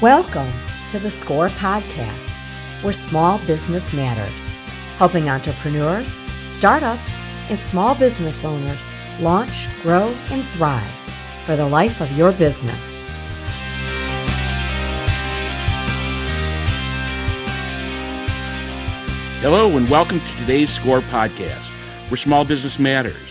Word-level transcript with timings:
Welcome 0.00 0.50
to 0.92 0.98
the 0.98 1.10
SCORE 1.10 1.50
podcast, 1.50 2.32
where 2.82 2.90
small 2.90 3.38
business 3.40 3.92
matters, 3.92 4.46
helping 4.96 5.28
entrepreneurs, 5.28 6.18
startups, 6.46 7.18
and 7.50 7.58
small 7.58 7.94
business 7.94 8.42
owners 8.42 8.88
launch, 9.20 9.66
grow, 9.82 10.08
and 10.30 10.42
thrive 10.42 10.90
for 11.44 11.54
the 11.54 11.66
life 11.66 12.00
of 12.00 12.10
your 12.16 12.32
business. 12.32 13.02
Hello, 19.42 19.76
and 19.76 19.86
welcome 19.90 20.18
to 20.18 20.36
today's 20.38 20.70
SCORE 20.70 21.02
podcast, 21.02 21.68
where 22.08 22.16
small 22.16 22.46
business 22.46 22.78
matters. 22.78 23.29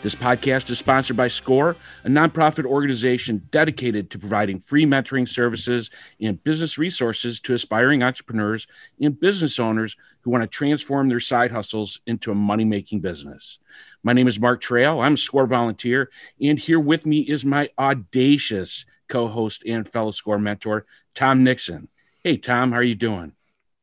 This 0.00 0.14
podcast 0.14 0.70
is 0.70 0.78
sponsored 0.78 1.16
by 1.16 1.26
SCORE, 1.26 1.74
a 2.04 2.08
nonprofit 2.08 2.64
organization 2.64 3.48
dedicated 3.50 4.10
to 4.10 4.18
providing 4.18 4.60
free 4.60 4.86
mentoring 4.86 5.28
services 5.28 5.90
and 6.20 6.42
business 6.44 6.78
resources 6.78 7.40
to 7.40 7.52
aspiring 7.52 8.04
entrepreneurs 8.04 8.68
and 9.00 9.18
business 9.18 9.58
owners 9.58 9.96
who 10.20 10.30
want 10.30 10.42
to 10.42 10.46
transform 10.46 11.08
their 11.08 11.18
side 11.18 11.50
hustles 11.50 12.00
into 12.06 12.30
a 12.30 12.36
money 12.36 12.64
making 12.64 13.00
business. 13.00 13.58
My 14.04 14.12
name 14.12 14.28
is 14.28 14.38
Mark 14.38 14.60
Trail. 14.60 15.00
I'm 15.00 15.14
a 15.14 15.18
SCORE 15.18 15.48
volunteer, 15.48 16.10
and 16.40 16.60
here 16.60 16.78
with 16.78 17.04
me 17.04 17.18
is 17.18 17.44
my 17.44 17.68
audacious 17.76 18.86
co 19.08 19.26
host 19.26 19.64
and 19.66 19.88
fellow 19.88 20.12
SCORE 20.12 20.38
mentor, 20.38 20.86
Tom 21.16 21.42
Nixon. 21.42 21.88
Hey, 22.22 22.36
Tom, 22.36 22.70
how 22.70 22.78
are 22.78 22.84
you 22.84 22.94
doing? 22.94 23.32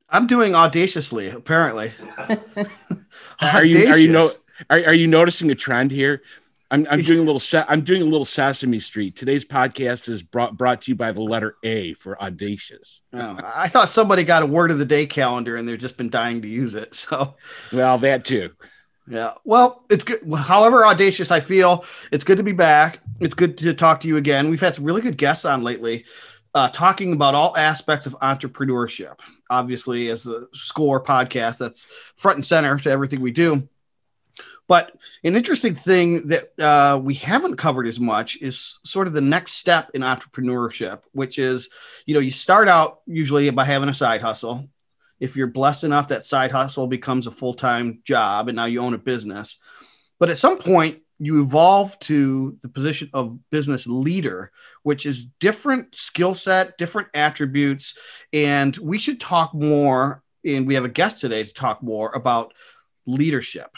I'm 0.08 0.28
doing 0.28 0.56
audaciously, 0.56 1.28
apparently. 1.28 1.92
are 3.42 3.66
you 3.66 3.88
are 3.90 3.98
you 3.98 4.14
no, 4.14 4.30
are, 4.70 4.78
are 4.86 4.94
you 4.94 5.08
noticing 5.08 5.52
a 5.52 5.56
trend 5.56 5.92
here? 5.92 6.22
I'm, 6.72 6.88
I'm 6.90 7.02
doing 7.02 7.20
a 7.20 7.24
little 7.26 7.40
sa- 7.40 7.66
I'm 7.68 7.82
doing 7.82 8.02
a 8.02 8.06
little 8.06 8.26
Sesame 8.26 8.80
Street. 8.80 9.16
Today's 9.16 9.46
podcast 9.46 10.10
is 10.10 10.24
brought 10.24 10.58
brought 10.58 10.84
to 10.84 10.92
you 10.92 10.96
by 10.96 11.12
the 11.12 11.22
letter 11.22 11.56
A 11.64 11.94
for 11.96 12.22
audacious. 12.22 13.02
Oh, 13.14 13.38
I 13.44 13.68
thought 13.68 13.90
somebody 13.90 14.24
got 14.24 14.44
a 14.44 14.48
word 14.48 14.72
of 14.72 14.80
the 14.80 14.86
day 14.86 15.06
calendar 15.06 15.56
and 15.56 15.68
they've 15.68 15.78
just 15.78 15.98
been 15.98 16.10
dying 16.10 16.42
to 16.42 16.48
use 16.48 16.76
it. 16.76 16.96
So, 16.96 17.36
well, 17.72 18.00
that 18.00 18.26
too. 18.26 18.52
Yeah. 19.08 19.34
Well, 19.44 19.86
it's 19.92 20.04
good. 20.04 20.20
However 20.36 20.84
audacious 20.84 21.30
I 21.30 21.40
feel, 21.40 21.86
it's 22.12 22.24
good 22.24 22.38
to 22.38 22.44
be 22.44 22.52
back. 22.52 23.00
It's 23.20 23.36
good 23.36 23.60
to 23.60 23.74
talk 23.76 24.00
to 24.00 24.08
you 24.08 24.18
again. 24.18 24.50
We've 24.50 24.60
had 24.60 24.74
some 24.74 24.86
really 24.86 25.02
good 25.02 25.18
guests 25.18 25.46
on 25.46 25.62
lately 25.62 26.06
uh, 26.56 26.70
talking 26.70 27.14
about 27.14 27.36
all 27.36 27.56
aspects 27.58 28.08
of 28.08 28.14
entrepreneurship. 28.22 29.20
Obviously, 29.50 30.10
as 30.10 30.26
a 30.26 30.48
score 30.54 31.04
podcast, 31.04 31.60
that's 31.60 31.86
front 32.16 32.38
and 32.38 32.46
center 32.46 32.80
to 32.80 32.90
everything 32.90 33.22
we 33.22 33.32
do. 33.32 33.68
But 34.68 34.94
an 35.24 35.36
interesting 35.36 35.76
thing 35.76 36.28
that 36.28 36.60
uh, 36.60 37.00
we 37.02 37.14
haven't 37.14 37.58
covered 37.58 37.88
as 37.88 38.00
much 38.00 38.38
is 38.42 38.80
sort 38.84 39.08
of 39.08 39.14
the 39.14 39.22
next 39.22 39.54
step 39.54 39.92
in 39.94 40.02
entrepreneurship, 40.02 41.04
which 41.12 41.38
is, 41.38 41.70
you 42.06 42.14
know, 42.14 42.20
you 42.20 42.32
start 42.32 42.68
out 42.68 43.02
usually 43.06 43.50
by 43.52 43.66
having 43.66 43.90
a 43.90 43.94
side 43.94 44.22
hustle. 44.22 44.68
If 45.20 45.36
you're 45.36 45.48
blessed 45.48 45.84
enough, 45.84 46.08
that 46.08 46.26
side 46.26 46.52
hustle 46.52 46.88
becomes 46.88 47.28
a 47.28 47.32
full 47.32 47.54
time 47.54 48.02
job 48.04 48.48
and 48.48 48.56
now 48.56 48.66
you 48.66 48.82
own 48.82 48.94
a 48.94 49.00
business. 49.00 49.58
But 50.20 50.30
at 50.30 50.38
some 50.38 50.58
point, 50.58 51.02
you 51.20 51.42
evolve 51.42 51.98
to 52.00 52.58
the 52.62 52.68
position 52.68 53.10
of 53.14 53.40
business 53.50 53.88
leader, 53.88 54.52
which 54.84 55.06
is 55.06 55.26
different 55.26 55.96
skill 55.96 56.34
set, 56.34 56.78
different 56.78 57.08
attributes. 57.14 57.98
And 58.34 58.76
we 58.78 58.98
should 58.98 59.20
talk 59.20 59.54
more. 59.54 60.24
And 60.44 60.68
we 60.68 60.76
have 60.76 60.86
a 60.86 60.90
guest 60.90 61.22
today 61.22 61.44
to 61.44 61.54
talk 61.54 61.82
more 61.82 62.12
about 62.14 62.54
leadership. 63.08 63.78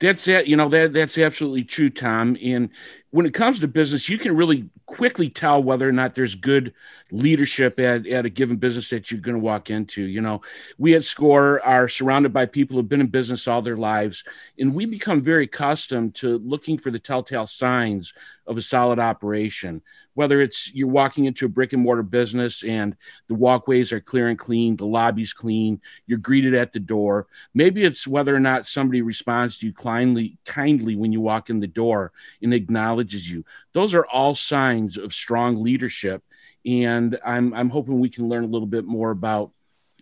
That's 0.00 0.26
it. 0.28 0.46
You 0.46 0.56
know, 0.56 0.68
that 0.70 0.92
that's 0.92 1.18
absolutely 1.18 1.64
true, 1.64 1.90
Tom. 1.90 2.36
And 2.42 2.70
when 3.10 3.26
it 3.26 3.34
comes 3.34 3.60
to 3.60 3.68
business, 3.68 4.08
you 4.08 4.18
can 4.18 4.34
really 4.34 4.68
quickly 4.90 5.28
tell 5.28 5.62
whether 5.62 5.88
or 5.88 5.92
not 5.92 6.16
there's 6.16 6.34
good 6.34 6.74
leadership 7.12 7.78
at, 7.78 8.08
at 8.08 8.26
a 8.26 8.28
given 8.28 8.56
business 8.56 8.90
that 8.90 9.08
you're 9.10 9.20
going 9.20 9.36
to 9.36 9.42
walk 9.42 9.70
into. 9.70 10.02
You 10.02 10.20
know, 10.20 10.42
we 10.78 10.94
at 10.94 11.04
SCORE 11.04 11.62
are 11.64 11.86
surrounded 11.86 12.32
by 12.32 12.46
people 12.46 12.76
who've 12.76 12.88
been 12.88 13.00
in 13.00 13.06
business 13.06 13.46
all 13.46 13.62
their 13.62 13.76
lives, 13.76 14.24
and 14.58 14.74
we 14.74 14.86
become 14.86 15.22
very 15.22 15.44
accustomed 15.44 16.16
to 16.16 16.38
looking 16.38 16.76
for 16.76 16.90
the 16.90 16.98
telltale 16.98 17.46
signs 17.46 18.12
of 18.48 18.56
a 18.58 18.62
solid 18.62 18.98
operation. 18.98 19.80
Whether 20.14 20.40
it's 20.40 20.74
you're 20.74 20.88
walking 20.88 21.26
into 21.26 21.46
a 21.46 21.48
brick 21.48 21.72
and 21.72 21.82
mortar 21.82 22.02
business 22.02 22.64
and 22.64 22.96
the 23.28 23.34
walkways 23.34 23.92
are 23.92 24.00
clear 24.00 24.28
and 24.28 24.38
clean, 24.38 24.74
the 24.76 24.86
lobby's 24.86 25.32
clean, 25.32 25.80
you're 26.08 26.18
greeted 26.18 26.52
at 26.54 26.72
the 26.72 26.80
door. 26.80 27.28
Maybe 27.54 27.84
it's 27.84 28.08
whether 28.08 28.34
or 28.34 28.40
not 28.40 28.66
somebody 28.66 29.02
responds 29.02 29.56
to 29.58 29.66
you 29.66 29.72
kindly, 29.72 30.36
kindly 30.44 30.96
when 30.96 31.12
you 31.12 31.20
walk 31.20 31.48
in 31.48 31.60
the 31.60 31.68
door 31.68 32.10
and 32.42 32.52
acknowledges 32.52 33.30
you. 33.30 33.44
Those 33.72 33.94
are 33.94 34.04
all 34.06 34.34
signs 34.34 34.79
of 34.96 35.12
strong 35.12 35.62
leadership 35.62 36.22
and 36.66 37.18
I'm 37.24 37.54
I'm 37.54 37.70
hoping 37.70 37.98
we 38.00 38.10
can 38.10 38.28
learn 38.28 38.44
a 38.44 38.48
little 38.48 38.66
bit 38.66 38.84
more 38.84 39.10
about 39.10 39.52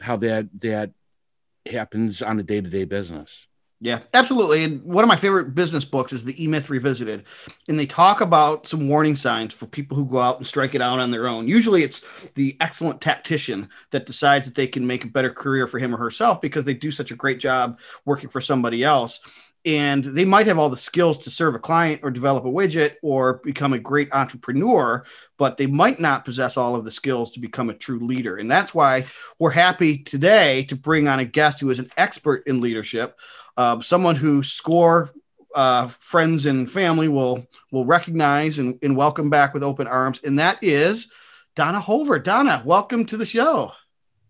how 0.01 0.17
that 0.19 0.49
that 0.61 0.91
happens 1.67 2.23
on 2.23 2.41
a 2.41 2.43
day 2.43 2.61
to 2.61 2.69
day 2.69 2.85
business. 2.85 3.47
Yeah, 3.81 4.01
absolutely. 4.13 4.65
And 4.65 4.83
one 4.83 5.05
of 5.05 5.09
my 5.09 5.15
favorite 5.15 5.55
business 5.55 5.85
books 5.85 6.13
is 6.13 6.25
The 6.25 6.43
E 6.43 6.49
Myth 6.49 6.69
Revisited. 6.69 7.27
And 7.69 7.79
they 7.79 7.87
talk 7.87 8.21
about 8.21 8.67
some 8.67 8.89
warning 8.89 9.15
signs 9.15 9.55
for 9.55 9.67
people 9.67 9.97
who 9.97 10.05
go 10.05 10.19
out 10.19 10.39
and 10.39 10.47
strike 10.47 10.75
it 10.75 10.83
out 10.83 10.99
on 10.99 11.13
their 11.13 11.29
own. 11.29 11.47
Usually 11.47 11.85
it's 11.85 12.03
the 12.35 12.57
excellent 12.61 13.01
tactician 13.01 13.69
that 13.93 14.05
decides 14.05 14.47
that 14.47 14.57
they 14.57 14.67
can 14.67 14.85
make 14.85 15.05
a 15.05 15.09
better 15.09 15.31
career 15.31 15.69
for 15.69 15.79
him 15.79 15.95
or 15.95 15.99
herself 15.99 16.41
because 16.41 16.65
they 16.65 16.75
do 16.75 16.91
such 16.91 17.13
a 17.13 17.17
great 17.17 17.39
job 17.39 17.79
working 18.05 18.29
for 18.29 18.41
somebody 18.41 18.83
else 18.83 19.21
and 19.65 20.05
they 20.05 20.25
might 20.25 20.47
have 20.47 20.59
all 20.59 20.71
the 20.71 20.77
skills 20.77 21.19
to 21.19 21.31
serve 21.31 21.55
a 21.55 21.59
client 21.59 22.01
or 22.03 22.11
develop 22.11 22.45
a 22.45 22.49
widget 22.49 22.95
or 23.03 23.35
become 23.45 23.73
a 23.73 23.79
great 23.79 24.09
entrepreneur 24.13 25.05
but 25.37 25.57
they 25.57 25.67
might 25.67 26.01
not 26.01 26.25
possess 26.25 26.57
all 26.57 26.75
of 26.75 26.85
the 26.85 26.91
skills 26.91 27.33
to 27.33 27.41
become 27.41 27.71
a 27.71 27.75
true 27.75 28.01
leader. 28.01 28.37
And 28.37 28.51
that's 28.51 28.75
why 28.75 29.07
we're 29.39 29.51
happy 29.51 29.99
today 29.99 30.65
to 30.65 30.77
bring 30.77 31.07
on 31.07 31.21
a 31.21 31.25
guest 31.25 31.61
who 31.61 31.71
is 31.71 31.79
an 31.79 31.91
expert 31.97 32.43
in 32.47 32.61
leadership 32.61 33.19
uh, 33.59 33.81
someone 33.81 34.15
who 34.15 34.43
score 34.43 35.11
uh, 35.55 35.89
friends 35.89 36.47
and 36.47 36.71
family 36.71 37.09
will 37.09 37.45
will 37.73 37.85
recognize 37.85 38.61
and, 38.61 38.79
and 38.83 38.97
welcome 38.97 39.29
back 39.29 39.53
with 39.53 39.65
open 39.65 39.89
arms. 39.89 40.21
And 40.23 40.39
that 40.39 40.59
is 40.63 41.11
donna 41.57 41.81
hover 41.81 42.21
donna 42.21 42.63
welcome 42.65 43.05
to 43.07 43.17
the 43.17 43.27
show 43.27 43.73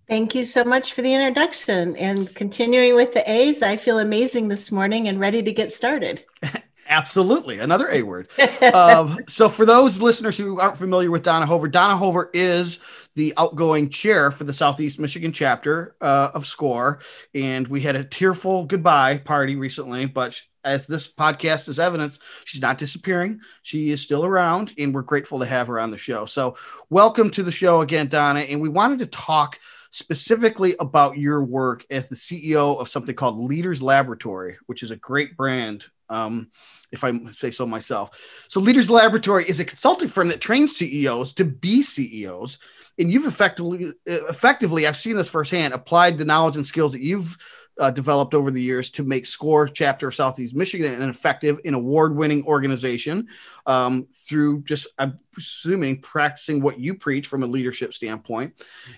Thank 0.08 0.34
you 0.34 0.44
so 0.44 0.64
much 0.64 0.94
for 0.94 1.02
the 1.02 1.12
introduction. 1.12 1.94
And 1.96 2.34
continuing 2.34 2.94
with 2.94 3.12
the 3.12 3.30
A's, 3.30 3.62
I 3.62 3.76
feel 3.76 3.98
amazing 3.98 4.48
this 4.48 4.72
morning 4.72 5.06
and 5.06 5.20
ready 5.20 5.42
to 5.42 5.52
get 5.52 5.70
started. 5.70 6.24
Absolutely. 6.88 7.58
Another 7.58 7.90
A 7.90 8.00
word. 8.00 8.28
um, 8.72 9.18
so, 9.28 9.50
for 9.50 9.66
those 9.66 10.00
listeners 10.00 10.38
who 10.38 10.58
aren't 10.58 10.78
familiar 10.78 11.10
with 11.10 11.22
Donna 11.22 11.44
Hover, 11.44 11.68
Donna 11.68 11.94
Hover 11.94 12.30
is 12.32 12.80
the 13.14 13.34
outgoing 13.36 13.90
chair 13.90 14.30
for 14.30 14.44
the 14.44 14.54
Southeast 14.54 14.98
Michigan 14.98 15.30
chapter 15.30 15.94
uh, 16.00 16.30
of 16.32 16.46
SCORE. 16.46 17.00
And 17.34 17.68
we 17.68 17.82
had 17.82 17.94
a 17.94 18.04
tearful 18.04 18.64
goodbye 18.64 19.18
party 19.18 19.56
recently, 19.56 20.06
but 20.06 20.40
as 20.64 20.86
this 20.86 21.06
podcast 21.06 21.68
is 21.68 21.78
evidence, 21.78 22.18
she's 22.46 22.62
not 22.62 22.78
disappearing. 22.78 23.40
She 23.62 23.90
is 23.90 24.00
still 24.00 24.24
around, 24.24 24.72
and 24.78 24.94
we're 24.94 25.02
grateful 25.02 25.40
to 25.40 25.46
have 25.46 25.66
her 25.66 25.78
on 25.78 25.90
the 25.90 25.98
show. 25.98 26.24
So, 26.24 26.56
welcome 26.88 27.28
to 27.32 27.42
the 27.42 27.52
show 27.52 27.82
again, 27.82 28.08
Donna. 28.08 28.40
And 28.40 28.62
we 28.62 28.70
wanted 28.70 29.00
to 29.00 29.06
talk 29.06 29.58
specifically 29.90 30.74
about 30.80 31.18
your 31.18 31.42
work 31.42 31.84
as 31.90 32.08
the 32.08 32.16
CEO 32.16 32.78
of 32.78 32.88
something 32.88 33.14
called 33.14 33.38
Leaders 33.38 33.82
Laboratory, 33.82 34.56
which 34.66 34.82
is 34.82 34.90
a 34.90 34.96
great 34.96 35.36
brand. 35.36 35.86
Um, 36.10 36.50
if 36.90 37.04
I 37.04 37.12
say 37.32 37.50
so 37.50 37.66
myself. 37.66 38.46
So, 38.48 38.60
Leaders 38.60 38.88
Laboratory 38.88 39.44
is 39.46 39.60
a 39.60 39.64
consulting 39.64 40.08
firm 40.08 40.28
that 40.28 40.40
trains 40.40 40.74
CEOs 40.76 41.34
to 41.34 41.44
be 41.44 41.82
CEOs. 41.82 42.58
And 42.98 43.12
you've 43.12 43.26
effectively, 43.26 43.92
effectively, 44.06 44.86
I've 44.86 44.96
seen 44.96 45.16
this 45.16 45.30
firsthand, 45.30 45.74
applied 45.74 46.18
the 46.18 46.24
knowledge 46.24 46.56
and 46.56 46.66
skills 46.66 46.92
that 46.92 47.02
you've 47.02 47.36
uh, 47.78 47.90
developed 47.90 48.34
over 48.34 48.50
the 48.50 48.62
years 48.62 48.90
to 48.90 49.04
make 49.04 49.26
SCORE 49.26 49.68
chapter 49.68 50.08
of 50.08 50.14
Southeast 50.14 50.54
Michigan 50.54 51.00
an 51.00 51.08
effective 51.08 51.60
and 51.64 51.74
award-winning 51.74 52.44
organization 52.44 53.28
um, 53.66 54.06
through 54.12 54.62
just, 54.62 54.88
I'm 54.98 55.18
assuming, 55.36 56.00
practicing 56.00 56.62
what 56.62 56.80
you 56.80 56.94
preach 56.94 57.26
from 57.26 57.42
a 57.42 57.46
leadership 57.46 57.94
standpoint. 57.94 58.54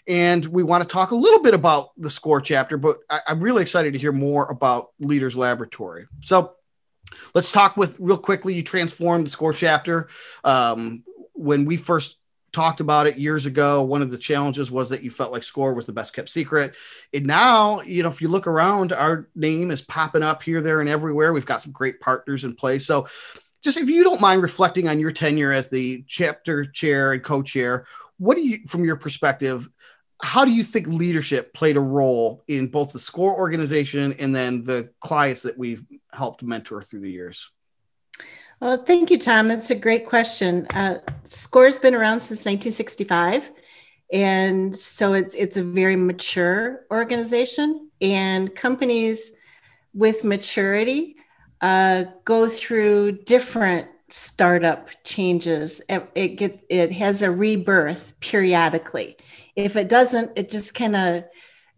And 0.06 0.44
we 0.46 0.62
want 0.62 0.82
to 0.82 0.88
talk 0.88 1.10
a 1.10 1.16
little 1.16 1.42
bit 1.42 1.54
about 1.54 1.90
the 1.96 2.10
SCORE 2.10 2.40
chapter, 2.40 2.76
but 2.76 2.98
I, 3.10 3.20
I'm 3.26 3.40
really 3.40 3.62
excited 3.62 3.92
to 3.92 3.98
hear 3.98 4.12
more 4.12 4.46
about 4.50 4.90
Leaders 4.98 5.36
Laboratory. 5.36 6.06
So 6.20 6.54
let's 7.34 7.52
talk 7.52 7.76
with 7.76 7.98
real 7.98 8.18
quickly. 8.18 8.54
You 8.54 8.62
transformed 8.62 9.26
the 9.26 9.30
SCORE 9.30 9.52
chapter. 9.52 10.08
Um, 10.44 11.04
when 11.32 11.64
we 11.64 11.78
first 11.78 12.18
talked 12.52 12.80
about 12.80 13.06
it 13.06 13.18
years 13.18 13.46
ago. 13.46 13.82
One 13.82 14.02
of 14.02 14.10
the 14.10 14.18
challenges 14.18 14.70
was 14.70 14.88
that 14.88 15.02
you 15.02 15.10
felt 15.10 15.32
like 15.32 15.42
score 15.42 15.74
was 15.74 15.86
the 15.86 15.92
best 15.92 16.12
kept 16.12 16.28
secret. 16.28 16.76
And 17.14 17.26
now, 17.26 17.80
you 17.82 18.02
know, 18.02 18.08
if 18.08 18.20
you 18.20 18.28
look 18.28 18.46
around, 18.46 18.92
our 18.92 19.28
name 19.34 19.70
is 19.70 19.82
popping 19.82 20.22
up 20.22 20.42
here, 20.42 20.60
there, 20.60 20.80
and 20.80 20.88
everywhere. 20.88 21.32
We've 21.32 21.46
got 21.46 21.62
some 21.62 21.72
great 21.72 22.00
partners 22.00 22.44
in 22.44 22.54
place. 22.54 22.86
So 22.86 23.06
just 23.62 23.76
if 23.76 23.90
you 23.90 24.02
don't 24.02 24.20
mind 24.20 24.42
reflecting 24.42 24.88
on 24.88 24.98
your 24.98 25.12
tenure 25.12 25.52
as 25.52 25.68
the 25.68 26.04
chapter 26.08 26.64
chair 26.64 27.12
and 27.12 27.22
co-chair, 27.22 27.86
what 28.18 28.36
do 28.36 28.42
you 28.42 28.66
from 28.66 28.84
your 28.84 28.96
perspective, 28.96 29.68
how 30.22 30.44
do 30.44 30.50
you 30.50 30.64
think 30.64 30.86
leadership 30.86 31.54
played 31.54 31.76
a 31.76 31.80
role 31.80 32.42
in 32.48 32.68
both 32.68 32.92
the 32.92 32.98
score 32.98 33.34
organization 33.34 34.14
and 34.14 34.34
then 34.34 34.62
the 34.62 34.90
clients 35.00 35.42
that 35.42 35.56
we've 35.56 35.84
helped 36.12 36.42
mentor 36.42 36.82
through 36.82 37.00
the 37.00 37.10
years? 37.10 37.50
Well, 38.60 38.84
thank 38.84 39.10
you, 39.10 39.18
Tom. 39.18 39.48
That's 39.48 39.70
a 39.70 39.74
great 39.74 40.06
question. 40.06 40.66
Uh, 40.74 40.98
SCORE's 41.24 41.78
been 41.78 41.94
around 41.94 42.20
since 42.20 42.40
1965, 42.40 43.50
and 44.12 44.76
so 44.76 45.14
it's 45.14 45.34
it's 45.34 45.56
a 45.56 45.62
very 45.62 45.96
mature 45.96 46.84
organization 46.90 47.90
and 48.02 48.54
companies 48.54 49.38
with 49.94 50.24
maturity 50.24 51.16
uh, 51.60 52.04
go 52.24 52.48
through 52.48 53.12
different 53.24 53.88
startup 54.08 54.88
changes 55.04 55.80
it, 55.88 56.10
it 56.16 56.28
get 56.30 56.60
it 56.68 56.90
has 56.90 57.22
a 57.22 57.30
rebirth 57.30 58.12
periodically 58.18 59.16
if 59.54 59.76
it 59.76 59.88
doesn't 59.88 60.32
it 60.36 60.50
just 60.50 60.74
kind 60.74 60.96
of 60.96 61.22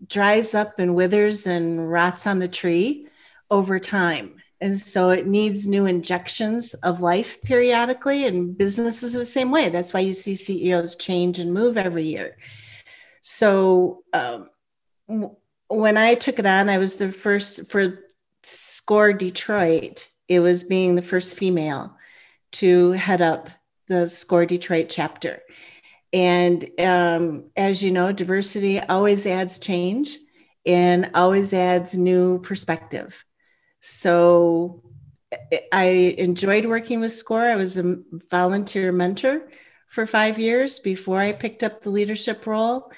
dries 0.07 0.55
up 0.55 0.79
and 0.79 0.95
withers 0.95 1.47
and 1.47 1.91
rots 1.91 2.27
on 2.27 2.39
the 2.39 2.49
tree 2.49 3.07
over 3.51 3.79
time 3.79 4.42
and 4.63 4.79
so 4.79 5.11
it 5.11 5.27
needs 5.27 5.67
new 5.67 5.87
injections 5.87 6.73
of 6.75 7.01
life 7.01 7.43
periodically, 7.43 8.27
and 8.27 8.57
businesses 8.57 9.13
the 9.13 9.27
same 9.27 9.51
way. 9.51 9.69
That's 9.69 9.93
why 9.93 10.01
you 10.01 10.15
see 10.15 10.37
CEOs 10.37 10.95
change 10.95 11.41
and 11.41 11.53
move 11.53 11.77
every 11.77 12.05
year. 12.05 12.37
So 13.23 14.05
um, 14.13 14.51
when 15.67 15.99
I 15.99 16.15
took 16.15 16.39
it 16.39 16.47
on, 16.47 16.69
I 16.69 16.79
was 16.79 16.95
the 16.95 17.11
first 17.11 17.71
for 17.73 18.05
SCORE 18.45 19.15
Detroit. 19.15 20.09
It 20.29 20.39
was 20.39 20.63
being 20.63 20.95
the 20.95 21.03
first 21.03 21.37
female 21.37 21.97
to 22.53 22.93
head 22.93 23.21
up 23.21 23.51
the 23.89 24.09
SCORE 24.09 24.47
Detroit 24.47 24.87
chapter. 24.89 25.43
And 26.13 26.71
um, 26.79 27.51
as 27.57 27.83
you 27.83 27.91
know, 27.91 28.13
diversity 28.13 28.79
always 28.79 29.27
adds 29.27 29.59
change 29.59 30.19
and 30.65 31.11
always 31.15 31.53
adds 31.53 31.99
new 31.99 32.39
perspective. 32.39 33.25
So 33.83 34.81
I 35.73 36.15
enjoyed 36.17 36.67
working 36.67 37.01
with 37.01 37.13
SCORE. 37.13 37.51
I 37.51 37.57
was 37.57 37.77
a 37.77 37.97
volunteer 38.31 38.93
mentor 38.93 39.49
for 39.89 40.07
five 40.07 40.39
years 40.39 40.79
before 40.79 41.21
I 41.21 41.33
picked 41.33 41.65
up 41.65 41.83
the 41.83 41.91
leadership 41.91 42.47
role 42.47 42.93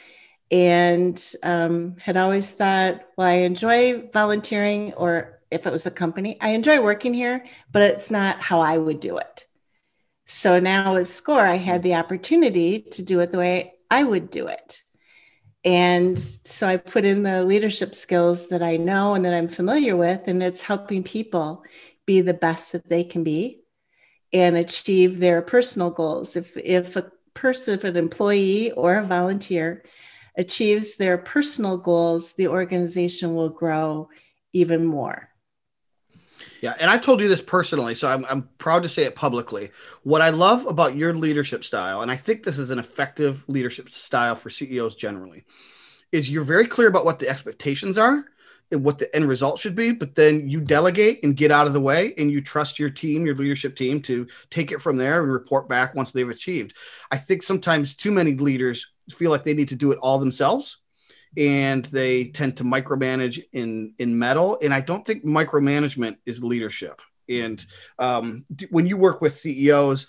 and 0.50 1.20
um, 1.42 1.96
had 1.98 2.18
always 2.18 2.52
thought, 2.52 3.00
well, 3.16 3.26
I 3.26 3.38
enjoy 3.38 4.08
volunteering, 4.12 4.92
or 4.92 5.40
if 5.50 5.66
it 5.66 5.72
was 5.72 5.86
a 5.86 5.90
company, 5.90 6.36
I 6.40 6.50
enjoy 6.50 6.82
working 6.82 7.14
here, 7.14 7.46
but 7.72 7.82
it's 7.82 8.10
not 8.10 8.42
how 8.42 8.60
I 8.60 8.76
would 8.76 9.00
do 9.00 9.16
it. 9.16 9.46
So 10.26 10.60
now 10.60 10.94
with 10.94 11.08
SCORE, 11.08 11.46
I 11.46 11.56
had 11.56 11.82
the 11.82 11.94
opportunity 11.94 12.82
to 12.92 13.02
do 13.02 13.20
it 13.20 13.32
the 13.32 13.38
way 13.38 13.72
I 13.90 14.04
would 14.04 14.30
do 14.30 14.48
it. 14.48 14.83
And 15.64 16.18
so 16.18 16.68
I 16.68 16.76
put 16.76 17.06
in 17.06 17.22
the 17.22 17.42
leadership 17.44 17.94
skills 17.94 18.48
that 18.48 18.62
I 18.62 18.76
know 18.76 19.14
and 19.14 19.24
that 19.24 19.34
I'm 19.34 19.48
familiar 19.48 19.96
with, 19.96 20.22
and 20.26 20.42
it's 20.42 20.62
helping 20.62 21.02
people 21.02 21.64
be 22.06 22.20
the 22.20 22.34
best 22.34 22.72
that 22.72 22.88
they 22.88 23.02
can 23.02 23.24
be 23.24 23.62
and 24.32 24.56
achieve 24.56 25.18
their 25.20 25.40
personal 25.40 25.90
goals. 25.90 26.36
If, 26.36 26.56
if 26.56 26.96
a 26.96 27.10
person, 27.32 27.74
if 27.74 27.84
an 27.84 27.96
employee 27.96 28.72
or 28.72 28.98
a 28.98 29.06
volunteer 29.06 29.84
achieves 30.36 30.96
their 30.96 31.16
personal 31.16 31.78
goals, 31.78 32.34
the 32.34 32.48
organization 32.48 33.34
will 33.34 33.48
grow 33.48 34.08
even 34.52 34.84
more. 34.84 35.30
Yeah, 36.64 36.72
and 36.80 36.90
I've 36.90 37.02
told 37.02 37.20
you 37.20 37.28
this 37.28 37.42
personally, 37.42 37.94
so 37.94 38.08
I'm, 38.08 38.24
I'm 38.24 38.48
proud 38.56 38.84
to 38.84 38.88
say 38.88 39.02
it 39.02 39.14
publicly. 39.14 39.70
What 40.02 40.22
I 40.22 40.30
love 40.30 40.64
about 40.64 40.96
your 40.96 41.12
leadership 41.12 41.62
style, 41.62 42.00
and 42.00 42.10
I 42.10 42.16
think 42.16 42.42
this 42.42 42.58
is 42.58 42.70
an 42.70 42.78
effective 42.78 43.44
leadership 43.48 43.90
style 43.90 44.34
for 44.34 44.48
CEOs 44.48 44.94
generally, 44.96 45.44
is 46.10 46.30
you're 46.30 46.42
very 46.42 46.66
clear 46.66 46.88
about 46.88 47.04
what 47.04 47.18
the 47.18 47.28
expectations 47.28 47.98
are 47.98 48.24
and 48.72 48.82
what 48.82 48.96
the 48.96 49.14
end 49.14 49.28
result 49.28 49.60
should 49.60 49.74
be, 49.74 49.92
but 49.92 50.14
then 50.14 50.48
you 50.48 50.58
delegate 50.58 51.22
and 51.22 51.36
get 51.36 51.50
out 51.50 51.66
of 51.66 51.74
the 51.74 51.80
way 51.82 52.14
and 52.16 52.32
you 52.32 52.40
trust 52.40 52.78
your 52.78 52.88
team, 52.88 53.26
your 53.26 53.34
leadership 53.34 53.76
team 53.76 54.00
to 54.00 54.26
take 54.48 54.72
it 54.72 54.80
from 54.80 54.96
there 54.96 55.22
and 55.22 55.30
report 55.30 55.68
back 55.68 55.94
once 55.94 56.12
they've 56.12 56.30
achieved. 56.30 56.74
I 57.10 57.18
think 57.18 57.42
sometimes 57.42 57.94
too 57.94 58.10
many 58.10 58.36
leaders 58.36 58.90
feel 59.10 59.30
like 59.30 59.44
they 59.44 59.52
need 59.52 59.68
to 59.68 59.76
do 59.76 59.92
it 59.92 59.98
all 59.98 60.18
themselves 60.18 60.78
and 61.36 61.84
they 61.86 62.26
tend 62.26 62.56
to 62.58 62.64
micromanage 62.64 63.42
in 63.52 63.94
in 63.98 64.18
meddle. 64.18 64.58
And 64.62 64.72
i 64.72 64.80
don't 64.80 65.06
think 65.06 65.24
micromanagement 65.24 66.16
is 66.26 66.42
leadership. 66.42 67.00
And 67.28 67.64
um, 67.98 68.44
when 68.70 68.86
you 68.86 68.96
work 68.96 69.20
with 69.20 69.36
ceos 69.36 70.08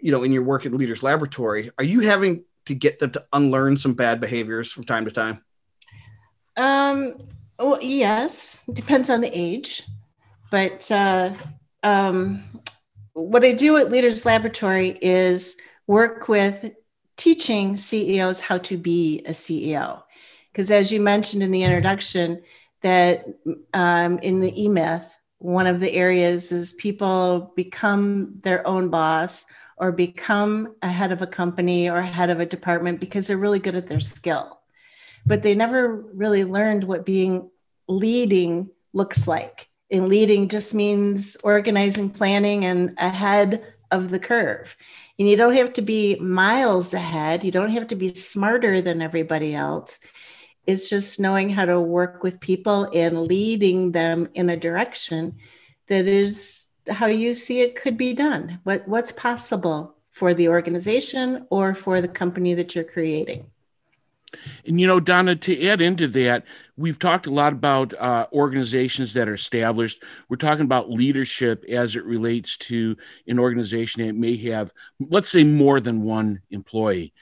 you 0.00 0.12
know 0.12 0.22
in 0.22 0.32
your 0.32 0.42
work 0.42 0.64
at 0.64 0.72
leaders 0.72 1.02
laboratory 1.02 1.70
are 1.76 1.84
you 1.84 2.00
having 2.00 2.44
to 2.66 2.74
get 2.74 3.00
them 3.00 3.10
to 3.10 3.24
unlearn 3.32 3.76
some 3.76 3.94
bad 3.94 4.20
behaviors 4.20 4.70
from 4.70 4.84
time 4.84 5.04
to 5.04 5.10
time? 5.10 5.44
Um 6.56 7.14
well 7.58 7.78
yes 7.80 8.64
depends 8.72 9.10
on 9.10 9.20
the 9.20 9.30
age. 9.32 9.84
But 10.50 10.90
uh, 10.90 11.34
um, 11.82 12.42
what 13.18 13.44
i 13.44 13.52
do 13.52 13.76
at 13.76 13.90
leaders 13.90 14.24
laboratory 14.24 14.96
is 15.02 15.56
work 15.86 16.28
with 16.28 16.72
teaching 17.16 17.76
ceos 17.76 18.40
how 18.40 18.58
to 18.58 18.76
be 18.76 19.20
a 19.26 19.30
ceo 19.30 20.02
because 20.58 20.72
as 20.72 20.90
you 20.90 21.00
mentioned 21.00 21.40
in 21.40 21.52
the 21.52 21.62
introduction, 21.62 22.42
that 22.82 23.24
um, 23.74 24.18
in 24.18 24.40
the 24.40 24.64
E-Myth, 24.64 25.16
one 25.38 25.68
of 25.68 25.78
the 25.78 25.92
areas 25.92 26.50
is 26.50 26.72
people 26.72 27.52
become 27.54 28.40
their 28.42 28.66
own 28.66 28.88
boss 28.88 29.46
or 29.76 29.92
become 29.92 30.74
a 30.82 30.88
head 30.88 31.12
of 31.12 31.22
a 31.22 31.28
company 31.28 31.88
or 31.88 32.02
head 32.02 32.28
of 32.28 32.40
a 32.40 32.46
department 32.46 32.98
because 32.98 33.28
they're 33.28 33.36
really 33.36 33.60
good 33.60 33.76
at 33.76 33.86
their 33.86 34.00
skill. 34.00 34.58
But 35.24 35.44
they 35.44 35.54
never 35.54 35.94
really 36.12 36.42
learned 36.42 36.82
what 36.82 37.06
being 37.06 37.48
leading 37.86 38.68
looks 38.92 39.28
like. 39.28 39.68
And 39.92 40.08
leading 40.08 40.48
just 40.48 40.74
means 40.74 41.36
organizing, 41.44 42.10
planning, 42.10 42.64
and 42.64 42.98
ahead 42.98 43.64
of 43.92 44.10
the 44.10 44.18
curve. 44.18 44.76
And 45.20 45.28
you 45.28 45.36
don't 45.36 45.54
have 45.54 45.72
to 45.74 45.82
be 45.82 46.16
miles 46.16 46.94
ahead. 46.94 47.44
You 47.44 47.52
don't 47.52 47.70
have 47.70 47.86
to 47.88 47.96
be 47.96 48.12
smarter 48.16 48.80
than 48.80 49.00
everybody 49.00 49.54
else. 49.54 50.00
It's 50.68 50.90
just 50.90 51.18
knowing 51.18 51.48
how 51.48 51.64
to 51.64 51.80
work 51.80 52.22
with 52.22 52.40
people 52.40 52.90
and 52.94 53.22
leading 53.22 53.92
them 53.92 54.28
in 54.34 54.50
a 54.50 54.56
direction 54.56 55.38
that 55.86 56.06
is 56.06 56.66
how 56.90 57.06
you 57.06 57.32
see 57.32 57.62
it 57.62 57.74
could 57.74 57.96
be 57.96 58.12
done. 58.12 58.60
What, 58.64 58.86
what's 58.86 59.10
possible 59.10 59.96
for 60.10 60.34
the 60.34 60.48
organization 60.48 61.46
or 61.48 61.74
for 61.74 62.02
the 62.02 62.08
company 62.08 62.52
that 62.52 62.74
you're 62.74 62.84
creating. 62.84 63.46
And 64.66 64.78
you 64.78 64.86
know, 64.86 65.00
Donna, 65.00 65.36
to 65.36 65.66
add 65.68 65.80
into 65.80 66.06
that, 66.08 66.44
we've 66.76 66.98
talked 66.98 67.26
a 67.26 67.30
lot 67.30 67.54
about 67.54 67.94
uh, 67.94 68.26
organizations 68.30 69.14
that 69.14 69.26
are 69.26 69.34
established. 69.34 70.02
We're 70.28 70.36
talking 70.36 70.66
about 70.66 70.90
leadership 70.90 71.64
as 71.66 71.96
it 71.96 72.04
relates 72.04 72.58
to 72.58 72.94
an 73.26 73.38
organization 73.38 74.06
that 74.06 74.14
may 74.14 74.36
have, 74.48 74.70
let's 75.00 75.30
say, 75.30 75.44
more 75.44 75.80
than 75.80 76.02
one 76.02 76.42
employee. 76.50 77.14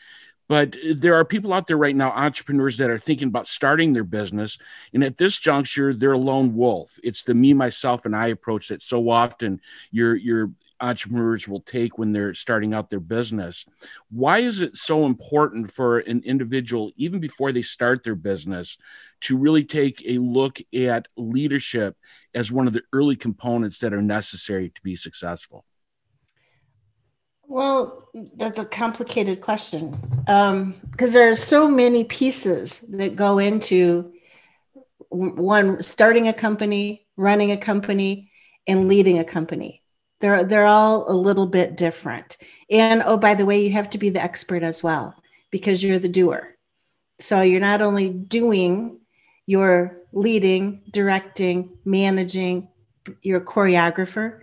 But 0.48 0.76
there 0.94 1.14
are 1.14 1.24
people 1.24 1.52
out 1.52 1.66
there 1.66 1.76
right 1.76 1.96
now, 1.96 2.10
entrepreneurs 2.10 2.78
that 2.78 2.90
are 2.90 2.98
thinking 2.98 3.28
about 3.28 3.48
starting 3.48 3.92
their 3.92 4.04
business. 4.04 4.58
And 4.94 5.02
at 5.02 5.16
this 5.16 5.36
juncture, 5.38 5.92
they're 5.92 6.12
a 6.12 6.18
lone 6.18 6.54
wolf. 6.54 6.98
It's 7.02 7.24
the 7.24 7.34
me, 7.34 7.52
myself, 7.52 8.04
and 8.04 8.14
I 8.14 8.28
approach 8.28 8.68
that 8.68 8.82
so 8.82 9.10
often 9.10 9.60
your 9.90 10.14
your 10.14 10.52
entrepreneurs 10.80 11.48
will 11.48 11.60
take 11.60 11.98
when 11.98 12.12
they're 12.12 12.34
starting 12.34 12.74
out 12.74 12.90
their 12.90 13.00
business. 13.00 13.64
Why 14.10 14.40
is 14.40 14.60
it 14.60 14.76
so 14.76 15.06
important 15.06 15.72
for 15.72 16.00
an 16.00 16.22
individual, 16.24 16.92
even 16.96 17.18
before 17.18 17.50
they 17.50 17.62
start 17.62 18.04
their 18.04 18.14
business, 18.14 18.76
to 19.22 19.38
really 19.38 19.64
take 19.64 20.02
a 20.06 20.18
look 20.18 20.58
at 20.74 21.08
leadership 21.16 21.96
as 22.34 22.52
one 22.52 22.66
of 22.66 22.74
the 22.74 22.82
early 22.92 23.16
components 23.16 23.78
that 23.78 23.94
are 23.94 24.02
necessary 24.02 24.68
to 24.68 24.82
be 24.82 24.96
successful? 24.96 25.64
Well, 27.48 28.08
that's 28.36 28.58
a 28.58 28.64
complicated 28.64 29.40
question 29.40 29.90
because 30.20 30.52
um, 30.52 30.74
there 31.12 31.30
are 31.30 31.36
so 31.36 31.68
many 31.68 32.04
pieces 32.04 32.80
that 32.92 33.16
go 33.16 33.38
into 33.38 34.12
one 35.10 35.82
starting 35.82 36.28
a 36.28 36.32
company, 36.32 37.06
running 37.16 37.52
a 37.52 37.56
company, 37.56 38.30
and 38.66 38.88
leading 38.88 39.18
a 39.18 39.24
company. 39.24 39.82
They're 40.20 40.44
they're 40.44 40.66
all 40.66 41.10
a 41.10 41.14
little 41.14 41.46
bit 41.46 41.76
different. 41.76 42.36
And 42.70 43.02
oh, 43.04 43.16
by 43.16 43.34
the 43.34 43.46
way, 43.46 43.62
you 43.62 43.72
have 43.72 43.90
to 43.90 43.98
be 43.98 44.10
the 44.10 44.22
expert 44.22 44.62
as 44.62 44.82
well 44.82 45.14
because 45.50 45.82
you're 45.82 45.98
the 45.98 46.08
doer. 46.08 46.56
So 47.18 47.42
you're 47.42 47.60
not 47.60 47.80
only 47.80 48.08
doing, 48.08 49.00
you're 49.46 49.98
leading, 50.12 50.82
directing, 50.90 51.78
managing, 51.84 52.68
you're 53.22 53.40
a 53.40 53.44
choreographer 53.44 54.40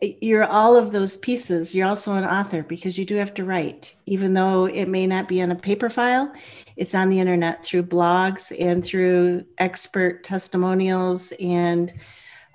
you're 0.00 0.44
all 0.44 0.76
of 0.76 0.92
those 0.92 1.16
pieces. 1.16 1.74
You're 1.74 1.88
also 1.88 2.12
an 2.12 2.24
author 2.24 2.62
because 2.62 2.98
you 2.98 3.04
do 3.04 3.16
have 3.16 3.34
to 3.34 3.44
write, 3.44 3.94
even 4.06 4.34
though 4.34 4.66
it 4.66 4.86
may 4.88 5.06
not 5.06 5.28
be 5.28 5.42
on 5.42 5.50
a 5.50 5.56
paper 5.56 5.88
file. 5.88 6.32
It's 6.76 6.94
on 6.94 7.08
the 7.08 7.20
internet 7.20 7.64
through 7.64 7.84
blogs 7.84 8.54
and 8.58 8.84
through 8.84 9.44
expert 9.58 10.24
testimonials 10.24 11.32
and 11.40 11.92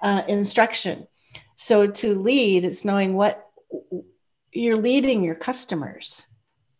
uh, 0.01 0.23
instruction. 0.27 1.07
So 1.55 1.87
to 1.87 2.19
lead 2.19 2.63
is 2.63 2.85
knowing 2.85 3.15
what 3.15 3.45
you're 4.51 4.77
leading 4.77 5.23
your 5.23 5.35
customers 5.35 6.25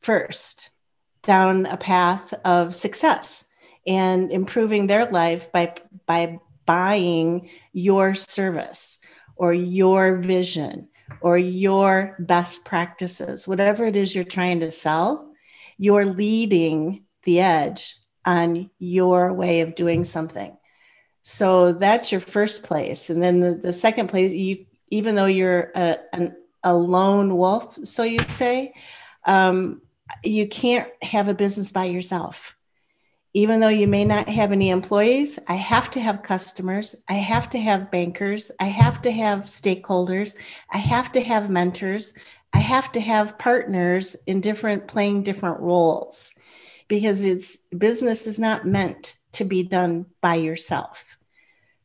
first 0.02 0.70
down 1.22 1.66
a 1.66 1.78
path 1.78 2.34
of 2.46 2.76
success 2.76 3.46
and 3.86 4.32
improving 4.32 4.88
their 4.88 5.06
life 5.06 5.52
by 5.52 5.76
by 6.06 6.40
buying 6.66 7.50
your 7.74 8.16
service 8.16 8.99
or 9.40 9.54
your 9.54 10.18
vision 10.18 10.90
or 11.22 11.38
your 11.38 12.16
best 12.20 12.66
practices, 12.66 13.48
whatever 13.48 13.86
it 13.86 13.96
is 13.96 14.14
you're 14.14 14.24
trying 14.24 14.60
to 14.60 14.70
sell, 14.70 15.32
you're 15.78 16.06
leading 16.06 17.06
the 17.24 17.40
edge 17.40 17.96
on 18.26 18.70
your 18.78 19.34
way 19.34 19.62
of 19.62 19.76
doing 19.76 20.04
something. 20.04 20.56
So 21.24 21.74
that's 21.74 22.12
your 22.12 22.22
first 22.22 22.64
place. 22.64 23.10
And 23.10 23.24
then 23.24 23.40
the, 23.40 23.56
the 23.56 23.74
second 23.74 24.10
place, 24.10 24.32
you 24.32 24.66
even 24.90 25.16
though 25.16 25.26
you're 25.26 25.72
a, 25.76 25.98
an, 26.14 26.36
a 26.64 26.74
lone 26.74 27.38
wolf, 27.38 27.78
so 27.84 28.04
you'd 28.04 28.32
say, 28.32 28.74
um, 29.26 29.82
you 30.24 30.48
can't 30.48 30.90
have 31.02 31.28
a 31.28 31.34
business 31.34 31.72
by 31.72 31.86
yourself. 31.86 32.58
Even 33.34 33.60
though 33.60 33.70
you 33.70 33.88
may 33.88 34.06
not 34.06 34.28
have 34.28 34.52
any 34.52 34.72
employees, 34.72 35.38
I 35.48 35.54
have 35.54 35.92
to 35.92 36.02
have 36.02 36.24
customers. 36.24 36.96
I 37.08 37.14
have 37.14 37.50
to 37.52 37.60
have 37.60 37.92
bankers. 37.92 38.52
I 38.60 38.66
have 38.66 39.02
to 39.04 39.12
have 39.12 39.46
stakeholders. 39.46 40.36
I 40.72 40.78
have 40.78 41.12
to 41.12 41.22
have 41.22 41.50
mentors. 41.50 42.14
I 42.54 42.60
have 42.60 42.92
to 42.94 43.00
have 43.00 43.38
partners 43.38 44.16
in 44.26 44.42
different 44.42 44.88
playing 44.88 45.24
different 45.24 45.60
roles 45.60 46.34
because 46.88 47.24
it's 47.24 47.68
business 47.68 48.26
is 48.26 48.40
not 48.40 48.66
meant 48.66 49.16
to 49.34 49.46
be 49.46 49.62
done 49.62 50.08
by 50.22 50.36
yourself. 50.36 51.18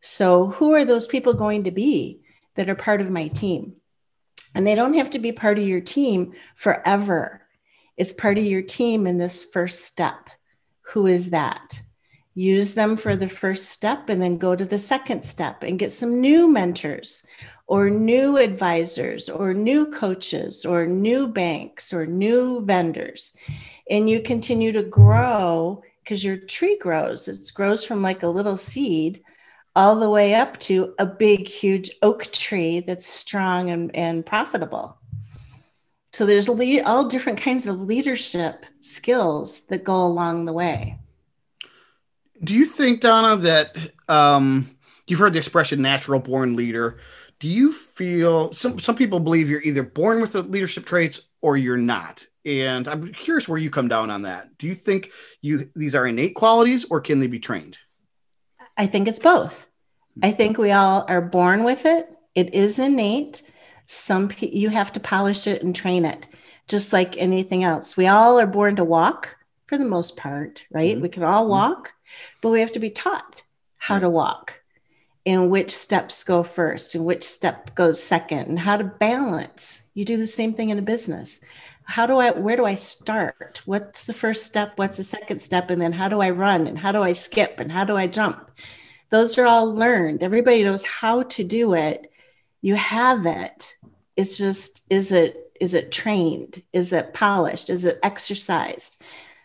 So, 0.01 0.49
who 0.49 0.73
are 0.73 0.85
those 0.85 1.07
people 1.07 1.35
going 1.35 1.65
to 1.65 1.71
be 1.71 2.23
that 2.55 2.71
are 2.71 2.75
part 2.75 3.03
of 3.03 3.11
my 3.11 3.29
team? 3.29 3.75
And 4.55 4.67
they 4.67 4.75
don't 4.75 4.95
have 4.95 5.11
to 5.11 5.19
be 5.19 5.33
part 5.33 5.59
of 5.59 5.67
your 5.67 5.81
team 5.81 6.33
forever. 6.55 7.43
It's 7.97 8.13
part 8.13 8.39
of 8.39 8.45
your 8.45 8.63
team 8.63 9.07
in 9.07 9.19
this 9.19 9.45
first 9.45 9.85
step. 9.85 10.31
Who 10.93 11.07
is 11.07 11.31
that? 11.31 11.81
Use 12.35 12.75
them 12.75 12.97
for 12.97 13.17
the 13.17 13.29
first 13.29 13.71
step 13.71 14.09
and 14.09 14.21
then 14.21 14.39
go 14.39 14.57
to 14.57 14.65
the 14.65 14.79
second 14.79 15.25
step 15.25 15.63
and 15.63 15.79
get 15.79 15.93
some 15.93 16.21
new 16.21 16.51
mentors 16.51 17.25
or 17.67 17.89
new 17.89 18.37
advisors 18.37 19.29
or 19.29 19.55
new 19.55 19.91
coaches 19.91 20.65
or 20.65 20.87
new 20.87 21.29
banks 21.29 21.93
or 21.93 22.07
new 22.07 22.65
vendors 22.65 23.37
and 23.91 24.09
you 24.09 24.21
continue 24.21 24.73
to 24.73 24.83
grow 24.83 25.83
because 26.03 26.25
your 26.25 26.37
tree 26.37 26.79
grows. 26.79 27.29
It 27.29 27.51
grows 27.55 27.85
from 27.85 28.03
like 28.03 28.23
a 28.23 28.29
little 28.29 28.57
seed 28.57 29.23
all 29.77 29.97
the 29.97 30.11
way 30.11 30.35
up 30.35 30.59
to 30.61 30.95
a 30.99 31.07
big, 31.07 31.49
huge 31.49 31.91
oak 32.03 32.25
tree 32.33 32.81
that's 32.81 33.07
strong 33.07 33.71
and, 33.71 33.95
and 33.95 34.25
profitable. 34.25 34.99
So 36.15 36.27
there's 36.27 36.49
lead, 36.49 36.83
all 36.83 37.09
different 37.09 37.41
kinds 37.41 37.67
of 37.67 37.81
leadership 37.81 38.67
skills 38.79 39.63
that 39.67 39.83
go 39.83 40.01
along 40.01 40.45
the 40.45 40.53
way. 40.53 41.01
Do 42.45 42.55
you 42.55 42.67
think, 42.67 43.01
Donna, 43.01 43.37
that 43.43 43.77
um, 44.09 44.71
you've 45.09 45.19
heard 45.19 45.33
the 45.33 45.41
expression 45.41 45.83
natural 45.83 46.21
born 46.21 46.55
leader? 46.55 46.99
Do 47.41 47.49
you 47.49 47.73
feel 47.73 48.53
some, 48.53 48.79
some 48.79 48.95
people 48.95 49.19
believe 49.19 49.51
you're 49.51 49.63
either 49.63 49.83
born 49.83 50.21
with 50.21 50.31
the 50.35 50.45
leadership 50.45 50.87
traits 50.87 51.21
or 51.43 51.57
you're 51.57 51.77
not? 51.77 52.27
and 52.47 52.87
I'm 52.89 53.13
curious 53.15 53.49
where 53.49 53.59
you 53.59 53.71
come 53.71 53.89
down 53.89 54.11
on 54.11 54.23
that. 54.23 54.59
Do 54.59 54.67
you 54.67 54.75
think 54.75 55.13
you 55.41 55.71
these 55.75 55.95
are 55.95 56.07
innate 56.07 56.35
qualities 56.35 56.85
or 56.91 57.01
can 57.01 57.19
they 57.19 57.27
be 57.27 57.39
trained? 57.39 57.79
I 58.77 58.87
think 58.87 59.09
it's 59.09 59.19
both. 59.19 59.67
I 60.23 60.31
think 60.31 60.59
we 60.59 60.71
all 60.71 61.07
are 61.09 61.23
born 61.23 61.65
with 61.65 61.87
it. 61.87 62.07
It 62.35 62.53
is 62.53 62.79
innate. 62.79 63.41
Some 63.87 64.31
you 64.39 64.71
have 64.71 64.93
to 64.93 65.01
polish 65.01 65.47
it 65.47 65.63
and 65.63 65.75
train 65.75 66.05
it, 66.05 66.27
just 66.69 66.93
like 66.93 67.17
anything 67.17 67.65
else. 67.65 67.97
We 67.97 68.07
all 68.07 68.41
are 68.41 68.47
born 68.47 68.77
to 68.77 68.85
walk 68.85 69.37
for 69.67 69.79
the 69.79 69.85
most 69.85 70.17
part, 70.17 70.65
right? 70.71 70.95
Mm-hmm. 70.95 71.03
We 71.03 71.09
can 71.09 71.23
all 71.23 71.43
mm-hmm. 71.43 71.51
walk, 71.51 71.93
but 72.41 72.51
we 72.51 72.61
have 72.61 72.73
to 72.73 72.81
be 72.81 72.91
taught 72.91 73.43
how 73.77 73.99
to 73.99 74.09
walk 74.09 74.61
and 75.27 75.51
which 75.51 75.75
steps 75.75 76.23
go 76.25 76.43
first 76.43 76.95
and 76.95 77.05
which 77.05 77.25
step 77.25 77.75
goes 77.75 78.03
second 78.03 78.49
and 78.49 78.59
how 78.59 78.77
to 78.77 78.85
balance. 78.85 79.89
You 79.95 80.05
do 80.05 80.17
the 80.17 80.27
same 80.27 80.53
thing 80.53 80.71
in 80.71 80.79
a 80.79 80.83
business 80.83 81.43
how 81.85 82.07
do 82.07 82.19
I, 82.19 82.31
where 82.31 82.57
do 82.57 82.65
I 82.65 82.75
start? 82.75 83.63
What's 83.67 84.07
the 84.07 84.15
first 84.15 84.47
step? 84.47 84.73
What's 84.77 84.97
the 84.97 85.05
second 85.05 85.39
step? 85.39 85.71
And 85.71 85.81
then 85.81 85.93
how 85.93 86.09
do 86.09 86.21
I 86.21 86.31
run? 86.31 86.67
And 86.67 86.79
how 86.79 86.93
do 86.93 87.03
I 87.03 87.13
skip? 87.13 87.61
And 87.61 87.71
how 87.71 87.85
do 87.85 87.97
I 87.97 88.07
jump? 88.07 88.51
Those 89.11 89.39
are 89.39 89.47
all 89.47 89.73
learned. 89.73 90.23
Everybody 90.23 90.65
knows 90.65 90.85
how 90.85 91.25
to 91.25 91.45
do 91.45 91.75
it. 91.75 92.11
You 92.63 92.75
have 92.75 93.27
it. 93.27 93.74
It's 94.17 94.37
just, 94.37 94.83
is 94.91 95.13
it, 95.13 95.53
is 95.61 95.75
it 95.75 95.93
trained? 95.93 96.63
Is 96.73 96.93
it 96.93 97.15
polished? 97.15 97.71
Is 97.71 97.85
it 97.85 97.99
exercised? 98.03 99.03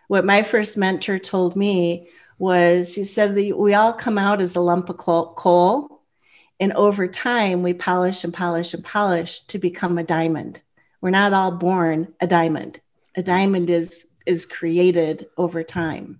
What 0.07 0.25
my 0.25 0.43
first 0.43 0.77
mentor 0.77 1.19
told 1.19 1.55
me 1.55 2.09
was 2.39 2.95
he 2.95 3.03
said 3.03 3.35
that 3.35 3.57
we 3.57 3.73
all 3.73 3.93
come 3.93 4.17
out 4.17 4.41
as 4.41 4.55
a 4.55 4.61
lump 4.61 4.89
of 4.89 4.97
coal. 4.97 6.01
And 6.59 6.73
over 6.73 7.07
time, 7.07 7.63
we 7.63 7.73
polish 7.73 8.23
and 8.23 8.33
polish 8.33 8.73
and 8.73 8.83
polish 8.83 9.41
to 9.45 9.59
become 9.59 9.97
a 9.97 10.03
diamond 10.03 10.61
we're 11.01 11.09
not 11.09 11.33
all 11.33 11.51
born 11.51 12.13
a 12.19 12.27
diamond. 12.27 12.79
A 13.15 13.23
diamond 13.23 13.69
is 13.69 14.07
is 14.25 14.45
created 14.45 15.27
over 15.37 15.63
time. 15.63 16.19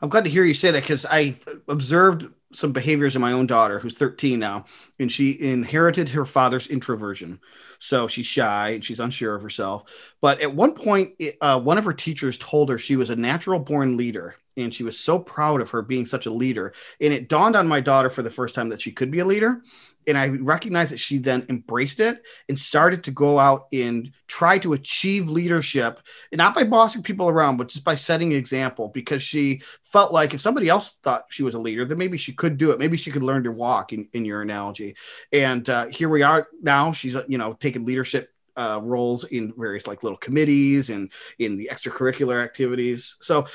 I'm 0.00 0.08
glad 0.08 0.24
to 0.24 0.30
hear 0.30 0.44
you 0.44 0.54
say 0.54 0.70
that 0.70 0.82
because 0.82 1.06
I 1.06 1.36
observed 1.68 2.26
some 2.52 2.72
behaviors 2.72 3.14
in 3.16 3.22
my 3.22 3.32
own 3.32 3.46
daughter 3.46 3.78
who's 3.78 3.96
13 3.96 4.38
now 4.38 4.64
and 4.98 5.10
she 5.10 5.40
inherited 5.40 6.10
her 6.10 6.24
father's 6.24 6.66
introversion. 6.66 7.40
So 7.78 8.08
she's 8.08 8.26
shy 8.26 8.70
and 8.70 8.84
she's 8.84 9.00
unsure 9.00 9.34
of 9.34 9.42
herself. 9.42 9.84
But 10.20 10.40
at 10.40 10.54
one 10.54 10.74
point 10.74 11.20
uh, 11.40 11.60
one 11.60 11.78
of 11.78 11.84
her 11.84 11.92
teachers 11.92 12.38
told 12.38 12.68
her 12.68 12.78
she 12.78 12.96
was 12.96 13.10
a 13.10 13.16
natural 13.16 13.60
born 13.60 13.96
leader 13.96 14.36
and 14.56 14.74
she 14.74 14.84
was 14.84 14.98
so 14.98 15.18
proud 15.18 15.60
of 15.60 15.70
her 15.70 15.82
being 15.82 16.06
such 16.06 16.26
a 16.26 16.32
leader 16.32 16.72
and 17.00 17.12
it 17.12 17.28
dawned 17.28 17.56
on 17.56 17.66
my 17.66 17.80
daughter 17.80 18.10
for 18.10 18.22
the 18.22 18.30
first 18.30 18.54
time 18.54 18.68
that 18.68 18.80
she 18.80 18.92
could 18.92 19.10
be 19.10 19.20
a 19.20 19.24
leader 19.24 19.62
and 20.06 20.18
I 20.18 20.28
recognized 20.28 20.92
that 20.92 20.98
she 20.98 21.18
then 21.18 21.46
embraced 21.48 22.00
it 22.00 22.22
and 22.48 22.58
started 22.58 23.04
to 23.04 23.10
go 23.10 23.38
out 23.38 23.66
and 23.72 24.10
try 24.26 24.58
to 24.58 24.72
achieve 24.72 25.30
leadership, 25.30 26.00
and 26.30 26.38
not 26.38 26.54
by 26.54 26.64
bossing 26.64 27.02
people 27.02 27.28
around, 27.28 27.56
but 27.56 27.68
just 27.68 27.84
by 27.84 27.94
setting 27.94 28.32
an 28.32 28.38
example. 28.38 28.88
Because 28.88 29.22
she 29.22 29.62
felt 29.84 30.12
like 30.12 30.34
if 30.34 30.40
somebody 30.40 30.68
else 30.68 30.98
thought 31.02 31.26
she 31.28 31.42
was 31.42 31.54
a 31.54 31.58
leader, 31.58 31.84
then 31.84 31.98
maybe 31.98 32.18
she 32.18 32.32
could 32.32 32.58
do 32.58 32.70
it. 32.70 32.78
Maybe 32.78 32.96
she 32.96 33.10
could 33.10 33.22
learn 33.22 33.44
to 33.44 33.52
walk. 33.52 33.92
In, 33.92 34.08
in 34.12 34.24
your 34.24 34.42
analogy, 34.42 34.96
and 35.32 35.68
uh, 35.68 35.86
here 35.86 36.08
we 36.08 36.22
are 36.22 36.48
now. 36.60 36.92
She's 36.92 37.16
you 37.28 37.38
know 37.38 37.54
taking 37.54 37.84
leadership 37.84 38.30
uh, 38.56 38.80
roles 38.82 39.24
in 39.24 39.52
various 39.56 39.86
like 39.86 40.02
little 40.02 40.18
committees 40.18 40.90
and 40.90 41.10
in 41.38 41.56
the 41.56 41.68
extracurricular 41.70 42.42
activities. 42.42 43.16
So 43.20 43.46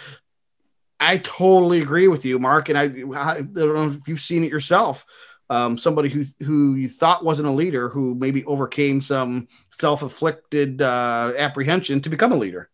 I 0.99 1.17
totally 1.17 1.81
agree 1.81 2.07
with 2.07 2.25
you, 2.25 2.39
Mark. 2.39 2.69
And 2.69 2.77
I, 2.77 2.83
I 2.85 3.41
don't 3.41 3.55
know 3.55 3.89
if 3.89 4.07
you've 4.07 4.21
seen 4.21 4.43
it 4.43 4.51
yourself. 4.51 5.05
Um, 5.49 5.77
somebody 5.77 6.09
who 6.09 6.23
who 6.43 6.75
you 6.75 6.89
thought 6.89 7.23
wasn't 7.23 7.47
a 7.47 7.51
leader 7.51 7.87
who 7.87 8.15
maybe 8.15 8.43
overcame 8.45 8.99
some 8.99 9.47
self-afflicted 9.71 10.81
uh, 10.81 11.33
apprehension 11.37 12.01
to 12.01 12.09
become 12.09 12.33
a 12.33 12.37
leader. 12.37 12.69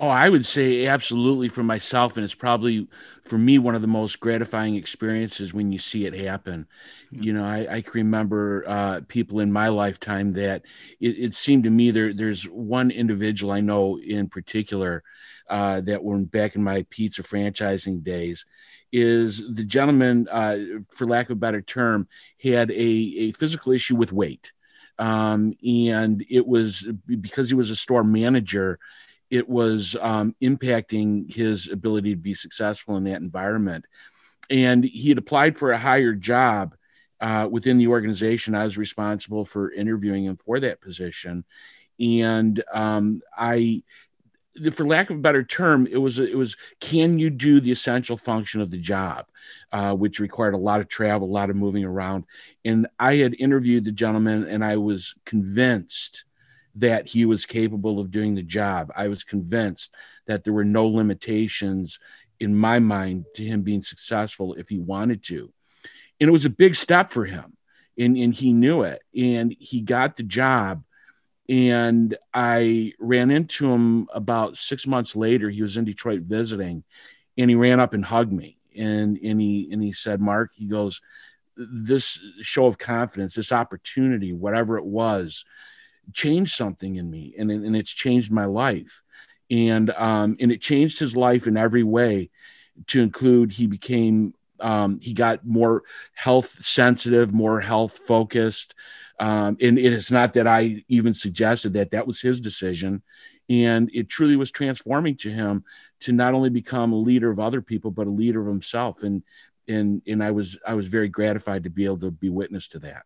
Oh 0.00 0.08
i 0.08 0.30
would 0.30 0.46
say 0.46 0.86
absolutely 0.86 1.50
for 1.50 1.62
myself 1.62 2.16
and 2.16 2.24
it's 2.24 2.34
probably 2.34 2.88
for 3.26 3.36
me 3.36 3.58
one 3.58 3.74
of 3.74 3.82
the 3.82 3.86
most 3.86 4.18
gratifying 4.18 4.74
experiences 4.74 5.52
when 5.52 5.70
you 5.70 5.78
see 5.78 6.06
it 6.06 6.14
happen. 6.14 6.66
You 7.10 7.34
know 7.34 7.44
i, 7.44 7.66
I 7.70 7.82
can 7.82 7.92
remember 7.92 8.64
uh, 8.66 9.00
people 9.08 9.40
in 9.40 9.52
my 9.52 9.68
lifetime 9.68 10.32
that 10.32 10.62
it, 11.00 11.18
it, 11.18 11.34
seemed 11.34 11.64
to 11.64 11.70
me 11.70 11.90
there 11.90 12.14
there's 12.14 12.44
one 12.44 12.90
individual 12.90 13.52
i 13.52 13.60
know 13.60 13.98
in 13.98 14.30
particular 14.30 15.02
uh, 15.50 15.80
that 15.82 16.02
were 16.02 16.18
back 16.18 16.54
in 16.54 16.62
my 16.62 16.86
pizza 16.90 17.22
franchising 17.22 18.02
days 18.02 18.46
is 18.92 19.54
the 19.54 19.64
gentleman, 19.64 20.28
uh, 20.30 20.56
for 20.90 21.06
lack 21.06 21.26
of 21.26 21.36
a 21.36 21.40
better 21.40 21.60
term, 21.60 22.08
had 22.42 22.70
a, 22.70 22.74
a 22.74 23.32
physical 23.32 23.72
issue 23.72 23.96
with 23.96 24.12
weight. 24.12 24.52
Um, 24.98 25.54
and 25.66 26.24
it 26.30 26.46
was 26.46 26.86
because 27.06 27.48
he 27.48 27.54
was 27.54 27.70
a 27.70 27.76
store 27.76 28.04
manager, 28.04 28.78
it 29.28 29.48
was 29.48 29.96
um, 30.00 30.34
impacting 30.42 31.32
his 31.32 31.68
ability 31.68 32.10
to 32.10 32.20
be 32.20 32.34
successful 32.34 32.96
in 32.96 33.04
that 33.04 33.20
environment. 33.20 33.86
And 34.50 34.84
he 34.84 35.08
had 35.08 35.18
applied 35.18 35.56
for 35.58 35.72
a 35.72 35.78
higher 35.78 36.14
job 36.14 36.74
uh, 37.20 37.48
within 37.50 37.78
the 37.78 37.88
organization. 37.88 38.54
I 38.54 38.64
was 38.64 38.78
responsible 38.78 39.44
for 39.44 39.72
interviewing 39.72 40.24
him 40.24 40.36
for 40.36 40.60
that 40.60 40.80
position. 40.80 41.44
And 41.98 42.62
um, 42.72 43.20
I 43.36 43.82
for 44.72 44.86
lack 44.86 45.10
of 45.10 45.16
a 45.16 45.20
better 45.20 45.44
term, 45.44 45.86
it 45.86 45.98
was 45.98 46.18
it 46.18 46.36
was 46.36 46.56
can 46.80 47.18
you 47.18 47.30
do 47.30 47.60
the 47.60 47.70
essential 47.70 48.16
function 48.16 48.60
of 48.60 48.70
the 48.70 48.78
job, 48.78 49.26
uh, 49.72 49.94
which 49.94 50.20
required 50.20 50.54
a 50.54 50.58
lot 50.58 50.80
of 50.80 50.88
travel, 50.88 51.28
a 51.28 51.30
lot 51.30 51.50
of 51.50 51.56
moving 51.56 51.84
around. 51.84 52.24
And 52.64 52.86
I 52.98 53.16
had 53.16 53.34
interviewed 53.38 53.84
the 53.84 53.92
gentleman, 53.92 54.44
and 54.44 54.64
I 54.64 54.76
was 54.76 55.14
convinced 55.24 56.24
that 56.76 57.08
he 57.08 57.24
was 57.24 57.46
capable 57.46 57.98
of 57.98 58.10
doing 58.10 58.34
the 58.34 58.42
job. 58.42 58.92
I 58.94 59.08
was 59.08 59.24
convinced 59.24 59.94
that 60.26 60.44
there 60.44 60.52
were 60.52 60.64
no 60.64 60.86
limitations 60.86 61.98
in 62.38 62.54
my 62.54 62.78
mind 62.78 63.26
to 63.34 63.44
him 63.44 63.62
being 63.62 63.82
successful 63.82 64.54
if 64.54 64.68
he 64.68 64.78
wanted 64.78 65.22
to. 65.24 65.52
And 66.20 66.28
it 66.28 66.32
was 66.32 66.44
a 66.44 66.50
big 66.50 66.74
step 66.74 67.10
for 67.10 67.24
him, 67.24 67.56
and 67.98 68.16
and 68.16 68.34
he 68.34 68.52
knew 68.52 68.82
it, 68.82 69.02
and 69.16 69.54
he 69.58 69.80
got 69.80 70.16
the 70.16 70.22
job 70.22 70.82
and 71.50 72.16
I 72.32 72.94
ran 73.00 73.30
into 73.30 73.68
him 73.70 74.08
about 74.14 74.56
six 74.56 74.86
months 74.86 75.16
later. 75.16 75.50
He 75.50 75.62
was 75.62 75.76
in 75.76 75.84
Detroit 75.84 76.20
visiting, 76.20 76.84
and 77.36 77.50
he 77.50 77.56
ran 77.56 77.80
up 77.80 77.92
and 77.92 78.04
hugged 78.04 78.32
me. 78.32 78.58
And 78.78 79.18
and 79.18 79.40
he 79.40 79.68
and 79.72 79.82
he 79.82 79.92
said, 79.92 80.20
"Mark," 80.20 80.52
he 80.54 80.66
goes, 80.66 81.02
"This 81.56 82.22
show 82.40 82.66
of 82.66 82.78
confidence, 82.78 83.34
this 83.34 83.52
opportunity, 83.52 84.32
whatever 84.32 84.78
it 84.78 84.84
was, 84.84 85.44
changed 86.14 86.54
something 86.54 86.96
in 86.96 87.10
me, 87.10 87.34
and 87.36 87.50
and 87.50 87.76
it's 87.76 87.92
changed 87.92 88.30
my 88.32 88.46
life." 88.46 89.02
and 89.50 89.90
um, 89.90 90.36
and 90.40 90.52
it 90.52 90.60
changed 90.60 90.98
his 90.98 91.16
life 91.16 91.46
in 91.46 91.56
every 91.56 91.82
way. 91.82 92.30
To 92.88 93.02
include, 93.02 93.52
he 93.52 93.66
became 93.66 94.34
um, 94.60 95.00
he 95.00 95.12
got 95.12 95.44
more 95.44 95.82
health 96.14 96.64
sensitive, 96.64 97.32
more 97.34 97.60
health 97.60 97.98
focused. 97.98 98.74
Um, 99.20 99.58
and 99.60 99.78
it 99.78 99.92
is 99.92 100.10
not 100.10 100.32
that 100.32 100.46
I 100.46 100.82
even 100.88 101.12
suggested 101.12 101.74
that 101.74 101.90
that 101.90 102.06
was 102.06 102.22
his 102.22 102.40
decision. 102.40 103.02
And 103.50 103.90
it 103.92 104.08
truly 104.08 104.34
was 104.34 104.50
transforming 104.50 105.16
to 105.16 105.30
him 105.30 105.64
to 106.00 106.12
not 106.12 106.32
only 106.32 106.48
become 106.48 106.92
a 106.92 106.96
leader 106.96 107.30
of 107.30 107.38
other 107.38 107.60
people, 107.60 107.90
but 107.90 108.06
a 108.06 108.10
leader 108.10 108.40
of 108.40 108.46
himself. 108.46 109.02
And 109.02 109.22
and 109.68 110.00
and 110.06 110.24
I 110.24 110.30
was 110.30 110.58
I 110.66 110.72
was 110.72 110.88
very 110.88 111.08
gratified 111.08 111.64
to 111.64 111.70
be 111.70 111.84
able 111.84 111.98
to 111.98 112.10
be 112.10 112.30
witness 112.30 112.66
to 112.68 112.78
that. 112.80 113.02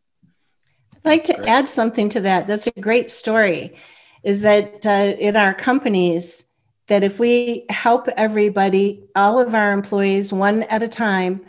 I'd 0.94 1.04
like 1.04 1.24
to 1.24 1.48
add 1.48 1.68
something 1.68 2.08
to 2.10 2.20
that. 2.20 2.46
That's 2.46 2.68
a 2.68 2.80
great 2.80 3.10
story. 3.10 3.76
Is 4.22 4.42
that 4.42 4.86
uh, 4.86 5.16
in 5.18 5.34
our 5.36 5.52
companies 5.52 6.50
that 6.86 7.02
if 7.02 7.18
we 7.18 7.66
help 7.70 8.06
everybody, 8.16 9.08
all 9.16 9.40
of 9.40 9.54
our 9.54 9.72
employees, 9.72 10.32
one 10.32 10.62
at 10.64 10.82
a 10.82 10.88
time, 10.88 11.44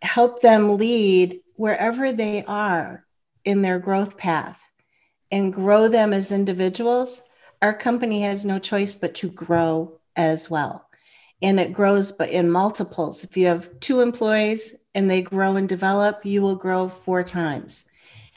help 0.00 0.40
them 0.40 0.78
lead 0.78 1.40
wherever 1.56 2.12
they 2.12 2.44
are 2.44 3.04
in 3.44 3.62
their 3.62 3.78
growth 3.78 4.16
path 4.16 4.62
and 5.30 5.52
grow 5.52 5.88
them 5.88 6.12
as 6.12 6.32
individuals, 6.32 7.22
our 7.62 7.74
company 7.74 8.22
has 8.22 8.44
no 8.44 8.58
choice 8.58 8.96
but 8.96 9.14
to 9.16 9.30
grow 9.30 10.00
as 10.16 10.50
well. 10.50 10.86
And 11.42 11.58
it 11.58 11.72
grows 11.72 12.12
but 12.12 12.30
in 12.30 12.50
multiples. 12.50 13.24
If 13.24 13.36
you 13.36 13.46
have 13.46 13.78
two 13.80 14.00
employees 14.00 14.76
and 14.94 15.10
they 15.10 15.22
grow 15.22 15.56
and 15.56 15.68
develop, 15.68 16.24
you 16.24 16.42
will 16.42 16.56
grow 16.56 16.88
four 16.88 17.22
times. 17.22 17.88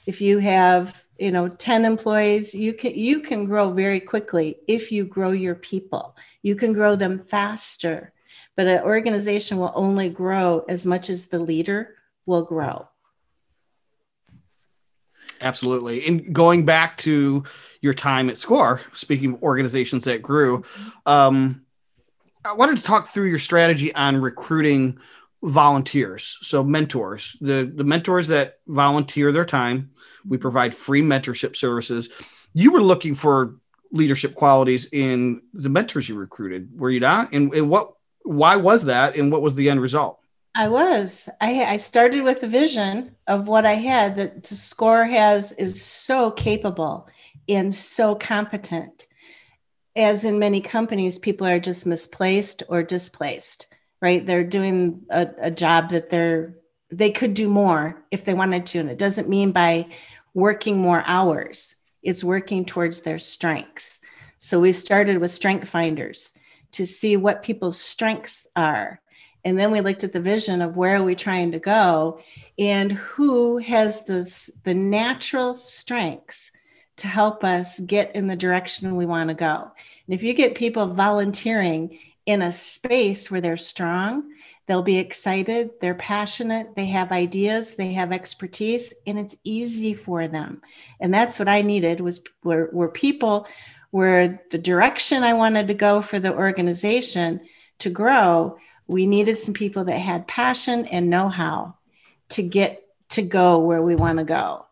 If 0.05 0.21
you 0.21 0.39
have, 0.39 1.03
you 1.17 1.31
know, 1.31 1.49
10 1.49 1.85
employees, 1.85 2.53
you 2.53 2.73
can 2.73 2.95
you 2.95 3.21
can 3.21 3.45
grow 3.45 3.71
very 3.71 3.99
quickly 3.99 4.57
if 4.67 4.91
you 4.91 5.05
grow 5.05 5.31
your 5.31 5.55
people. 5.55 6.15
You 6.41 6.55
can 6.55 6.73
grow 6.73 6.95
them 6.95 7.23
faster. 7.25 8.13
But 8.55 8.67
an 8.67 8.83
organization 8.83 9.57
will 9.57 9.71
only 9.73 10.09
grow 10.09 10.63
as 10.69 10.85
much 10.85 11.09
as 11.09 11.27
the 11.27 11.39
leader 11.39 11.95
will 12.25 12.45
grow. 12.45 12.87
Absolutely. 15.43 16.07
And 16.07 16.33
going 16.33 16.65
back 16.65 16.97
to 16.99 17.43
your 17.81 17.93
time 17.93 18.29
at 18.29 18.37
SCORE, 18.37 18.79
speaking 18.93 19.33
of 19.33 19.43
organizations 19.43 20.05
that 20.05 20.21
grew, 20.21 20.63
um, 21.05 21.65
I 22.45 22.53
wanted 22.53 22.77
to 22.77 22.83
talk 22.83 23.07
through 23.07 23.27
your 23.27 23.39
strategy 23.39 23.93
on 23.93 24.17
recruiting 24.17 24.99
volunteers. 25.43 26.39
So 26.41 26.63
mentors, 26.63 27.35
the, 27.41 27.69
the 27.75 27.83
mentors 27.83 28.27
that 28.27 28.59
volunteer 28.67 29.33
their 29.33 29.45
time, 29.45 29.91
we 30.25 30.37
provide 30.37 30.73
free 30.73 31.01
mentorship 31.01 31.57
services. 31.57 32.07
You 32.53 32.71
were 32.71 32.81
looking 32.81 33.13
for 33.13 33.57
leadership 33.91 34.35
qualities 34.35 34.87
in 34.93 35.41
the 35.53 35.69
mentors 35.69 36.07
you 36.07 36.15
recruited, 36.15 36.69
were 36.79 36.89
you 36.89 37.01
not? 37.01 37.33
And, 37.33 37.53
and 37.53 37.69
what, 37.69 37.93
why 38.23 38.55
was 38.55 38.85
that? 38.85 39.17
And 39.17 39.29
what 39.29 39.41
was 39.41 39.55
the 39.55 39.69
end 39.69 39.81
result? 39.81 40.19
I 40.55 40.67
was. 40.67 41.29
I, 41.41 41.65
I 41.65 41.77
started 41.77 42.23
with 42.23 42.43
a 42.43 42.47
vision 42.47 43.15
of 43.27 43.47
what 43.47 43.65
I 43.65 43.73
had 43.73 44.17
that 44.17 44.45
SCORE 44.45 45.05
has 45.05 45.51
is 45.53 45.83
so 45.83 46.29
capable 46.29 47.07
and 47.49 47.73
so 47.73 48.13
competent. 48.13 49.07
As 49.95 50.25
in 50.25 50.39
many 50.39 50.61
companies, 50.61 51.17
people 51.17 51.47
are 51.47 51.59
just 51.59 51.87
misplaced 51.87 52.63
or 52.69 52.83
displaced, 52.83 53.73
right? 54.01 54.25
They're 54.25 54.43
doing 54.43 55.01
a, 55.09 55.27
a 55.41 55.51
job 55.51 55.89
that 55.89 56.09
they're 56.09 56.55
they 56.91 57.09
could 57.09 57.33
do 57.33 57.49
more 57.49 58.05
if 58.11 58.23
they 58.23 58.35
wanted 58.35 58.67
to. 58.67 58.79
And 58.79 58.89
it 58.89 58.99
doesn't 58.99 59.27
mean 59.27 59.51
by 59.51 59.87
working 60.35 60.77
more 60.77 61.03
hours, 61.07 61.75
it's 62.03 62.23
working 62.23 62.65
towards 62.65 63.01
their 63.01 63.17
strengths. 63.17 64.01
So 64.37 64.59
we 64.59 64.73
started 64.73 65.17
with 65.17 65.31
strength 65.31 65.67
finders 65.67 66.37
to 66.73 66.85
see 66.85 67.17
what 67.17 67.41
people's 67.41 67.79
strengths 67.79 68.47
are 68.55 68.99
and 69.45 69.57
then 69.57 69.71
we 69.71 69.81
looked 69.81 70.03
at 70.03 70.13
the 70.13 70.19
vision 70.19 70.61
of 70.61 70.77
where 70.77 70.97
are 70.97 71.03
we 71.03 71.15
trying 71.15 71.51
to 71.51 71.59
go 71.59 72.21
and 72.57 72.91
who 72.91 73.57
has 73.57 74.05
this, 74.05 74.59
the 74.63 74.73
natural 74.73 75.57
strengths 75.57 76.51
to 76.97 77.07
help 77.07 77.43
us 77.43 77.79
get 77.81 78.15
in 78.15 78.27
the 78.27 78.35
direction 78.35 78.95
we 78.95 79.05
want 79.05 79.29
to 79.29 79.33
go. 79.33 79.71
And 80.07 80.13
if 80.13 80.23
you 80.23 80.33
get 80.33 80.55
people 80.55 80.87
volunteering 80.87 81.99
in 82.25 82.41
a 82.41 82.51
space 82.51 83.29
where 83.29 83.41
they're 83.41 83.57
strong, 83.57 84.31
they'll 84.65 84.83
be 84.83 84.97
excited, 84.97 85.71
they're 85.81 85.95
passionate, 85.95 86.75
they 86.75 86.85
have 86.85 87.11
ideas, 87.11 87.75
they 87.75 87.91
have 87.93 88.13
expertise, 88.13 88.93
and 89.05 89.19
it's 89.19 89.35
easy 89.43 89.93
for 89.93 90.27
them. 90.27 90.61
And 91.01 91.13
that's 91.13 91.37
what 91.37 91.49
I 91.49 91.61
needed 91.61 91.99
was 91.99 92.23
where, 92.43 92.67
where 92.67 92.87
people 92.87 93.47
where 93.91 94.41
the 94.49 94.57
direction 94.57 95.21
I 95.21 95.33
wanted 95.33 95.67
to 95.67 95.75
go 95.75 96.01
for 96.01 96.17
the 96.17 96.33
organization 96.33 97.41
to 97.77 97.91
grow 97.91 98.57
we 98.93 99.07
needed 99.07 99.35
some 99.37 99.53
people 99.53 99.83
that 99.85 99.97
had 99.97 100.27
passion 100.27 100.85
and 100.85 101.09
know-how 101.09 101.75
to 102.29 102.43
get 102.43 102.83
to 103.09 103.21
go 103.21 103.59
where 103.59 103.81
we 103.81 103.95
want 103.95 104.19
to 104.19 104.23
go. 104.23 104.65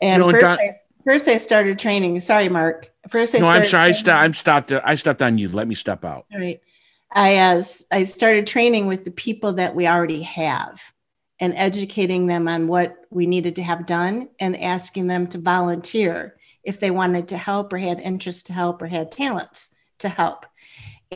And 0.00 0.22
you 0.22 0.26
know, 0.26 0.30
first, 0.32 0.42
Don, 0.42 0.58
I, 0.58 0.70
first, 1.04 1.28
I, 1.28 1.36
started 1.36 1.78
training. 1.78 2.18
Sorry, 2.20 2.48
Mark. 2.48 2.90
First, 3.08 3.34
I 3.34 3.38
no, 3.38 3.48
I'm 3.48 3.66
sorry. 3.66 3.90
I, 3.90 3.92
st- 3.92 4.08
I'm 4.08 4.34
stopped. 4.34 4.72
I 4.72 4.94
stepped 4.94 5.22
on 5.22 5.38
you. 5.38 5.48
Let 5.48 5.68
me 5.68 5.74
step 5.74 6.04
out. 6.04 6.26
All 6.32 6.40
right. 6.40 6.60
I 7.12 7.36
uh, 7.36 7.62
I 7.92 8.02
started 8.04 8.46
training 8.46 8.86
with 8.86 9.04
the 9.04 9.10
people 9.10 9.52
that 9.54 9.74
we 9.74 9.86
already 9.86 10.22
have, 10.22 10.80
and 11.38 11.54
educating 11.56 12.26
them 12.26 12.48
on 12.48 12.68
what 12.68 12.96
we 13.10 13.26
needed 13.26 13.56
to 13.56 13.62
have 13.62 13.86
done, 13.86 14.30
and 14.40 14.60
asking 14.60 15.06
them 15.06 15.26
to 15.28 15.38
volunteer 15.38 16.36
if 16.64 16.80
they 16.80 16.90
wanted 16.90 17.28
to 17.28 17.36
help 17.36 17.72
or 17.72 17.78
had 17.78 18.00
interest 18.00 18.46
to 18.46 18.52
help 18.52 18.80
or 18.80 18.86
had 18.86 19.12
talents 19.12 19.74
to 19.98 20.08
help. 20.08 20.46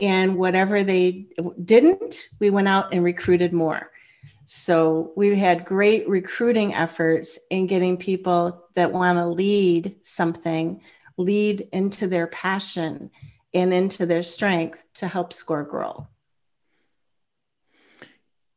And 0.01 0.37
whatever 0.37 0.83
they 0.83 1.27
didn't, 1.63 2.27
we 2.39 2.49
went 2.49 2.67
out 2.67 2.93
and 2.93 3.03
recruited 3.03 3.53
more. 3.53 3.91
So 4.45 5.13
we 5.15 5.37
had 5.37 5.65
great 5.65 6.07
recruiting 6.07 6.73
efforts 6.73 7.39
in 7.49 7.67
getting 7.67 7.97
people 7.97 8.67
that 8.75 8.91
want 8.91 9.17
to 9.17 9.25
lead 9.25 9.95
something, 10.03 10.81
lead 11.17 11.67
into 11.71 12.07
their 12.07 12.27
passion 12.27 13.09
and 13.53 13.73
into 13.73 14.05
their 14.05 14.21
strength 14.21 14.83
to 14.95 15.07
help 15.07 15.33
SCORE 15.33 15.63
grow 15.63 16.07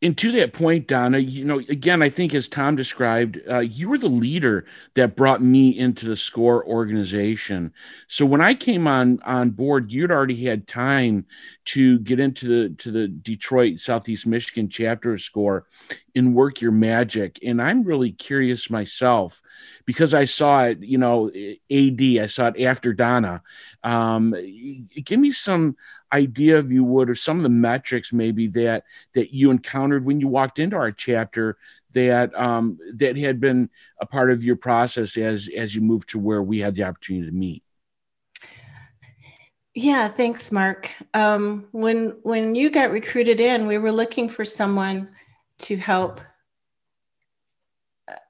and 0.01 0.17
to 0.19 0.31
that 0.33 0.53
point, 0.53 0.87
Donna, 0.87 1.19
you 1.19 1.45
know, 1.45 1.59
again, 1.59 2.03
I 2.03 2.09
think 2.09 2.33
as 2.33 2.47
Tom 2.47 2.77
described, 2.77 3.41
uh, 3.51 3.59
you 3.59 3.89
were 3.89 3.99
the 3.99 4.07
leader 4.07 4.65
that 4.95 5.17
brought 5.17 5.43
me 5.43 5.77
into 5.77 6.07
the 6.07 6.17
SCORE 6.17 6.65
organization. 6.65 7.73
So 8.07 8.25
when 8.25 8.41
I 8.41 8.55
came 8.55 8.87
on 8.87 9.21
on 9.25 9.51
board, 9.51 9.91
you'd 9.91 10.13
already 10.13 10.45
had 10.45 10.69
time 10.69 11.27
to 11.67 11.99
get 11.99 12.21
into 12.21 12.47
the 12.47 12.75
to 12.77 12.93
the 12.93 13.09
Detroit 13.09 13.81
Southeast 13.81 14.25
Michigan 14.25 14.69
chapter 14.69 15.15
of 15.15 15.21
SCORE 15.21 15.67
and 16.15 16.33
work 16.33 16.61
your 16.61 16.73
magic. 16.73 17.41
And 17.45 17.61
I'm 17.61 17.83
really 17.83 18.13
curious 18.13 18.71
myself 18.71 19.43
because 19.85 20.15
I 20.15 20.27
saw 20.27 20.65
it, 20.65 20.79
you 20.81 20.99
know, 20.99 21.29
AD, 21.29 22.01
I 22.01 22.27
saw 22.27 22.49
it 22.49 22.63
after 22.63 22.93
Donna. 22.93 23.43
Um, 23.83 24.33
give 25.05 25.19
me 25.19 25.33
some 25.33 25.77
idea, 26.13 26.59
if 26.59 26.71
you 26.71 26.85
would, 26.85 27.11
or 27.11 27.15
some 27.15 27.37
of 27.37 27.43
the 27.43 27.49
metrics 27.49 28.13
maybe 28.13 28.47
that 28.49 28.85
that 29.15 29.35
you 29.35 29.51
encountered 29.51 30.05
when 30.05 30.21
you 30.21 30.29
walked 30.29 30.59
into 30.59 30.77
our 30.77 30.93
chapter 30.93 31.57
that 31.93 32.35
um, 32.39 32.79
that 32.95 33.17
had 33.17 33.41
been 33.41 33.71
a 34.01 34.07
part 34.07 34.31
of 34.31 34.45
your 34.45 34.57
process 34.57 35.17
as 35.17 35.49
as 35.57 35.75
you 35.75 35.81
moved 35.81 36.11
to 36.11 36.19
where 36.19 36.43
we 36.43 36.61
had 36.61 36.75
the 36.75 36.85
opportunity 36.85 37.27
to 37.27 37.33
meet. 37.33 37.63
Yeah, 39.75 40.09
thanks, 40.09 40.51
Mark. 40.51 40.91
Um, 41.15 41.69
when 41.73 42.17
when 42.23 42.55
you 42.55 42.71
got 42.71 42.91
recruited 42.91 43.41
in, 43.41 43.67
we 43.67 43.79
were 43.79 43.93
looking 43.93 44.29
for 44.29 44.45
someone 44.45 45.09
to 45.59 45.77
help 45.77 46.21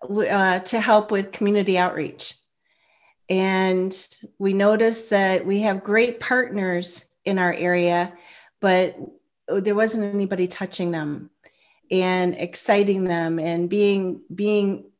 uh, 0.02 0.58
to 0.60 0.80
help 0.80 1.10
with 1.10 1.32
community 1.32 1.78
outreach, 1.78 2.34
and 3.28 3.96
we 4.38 4.52
noticed 4.52 5.10
that 5.10 5.46
we 5.46 5.62
have 5.62 5.82
great 5.82 6.20
partners 6.20 7.07
in 7.28 7.38
our 7.38 7.52
area, 7.52 8.12
but 8.60 8.96
there 9.48 9.74
wasn't 9.74 10.14
anybody 10.14 10.48
touching 10.48 10.90
them 10.90 11.30
and 11.90 12.34
exciting 12.34 13.04
them 13.04 13.38
and 13.38 13.68
being 13.68 14.20
being 14.34 14.90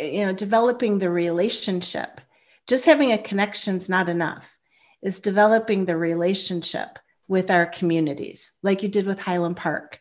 you 0.00 0.26
know 0.26 0.32
developing 0.32 0.98
the 0.98 1.10
relationship. 1.10 2.20
Just 2.66 2.86
having 2.86 3.12
a 3.12 3.18
connection 3.18 3.76
is 3.76 3.88
not 3.88 4.08
enough. 4.08 4.56
Is 5.02 5.20
developing 5.20 5.84
the 5.84 5.96
relationship 5.96 6.98
with 7.28 7.50
our 7.50 7.66
communities 7.66 8.52
like 8.62 8.82
you 8.82 8.88
did 8.88 9.06
with 9.06 9.20
highland 9.20 9.56
park. 9.56 10.00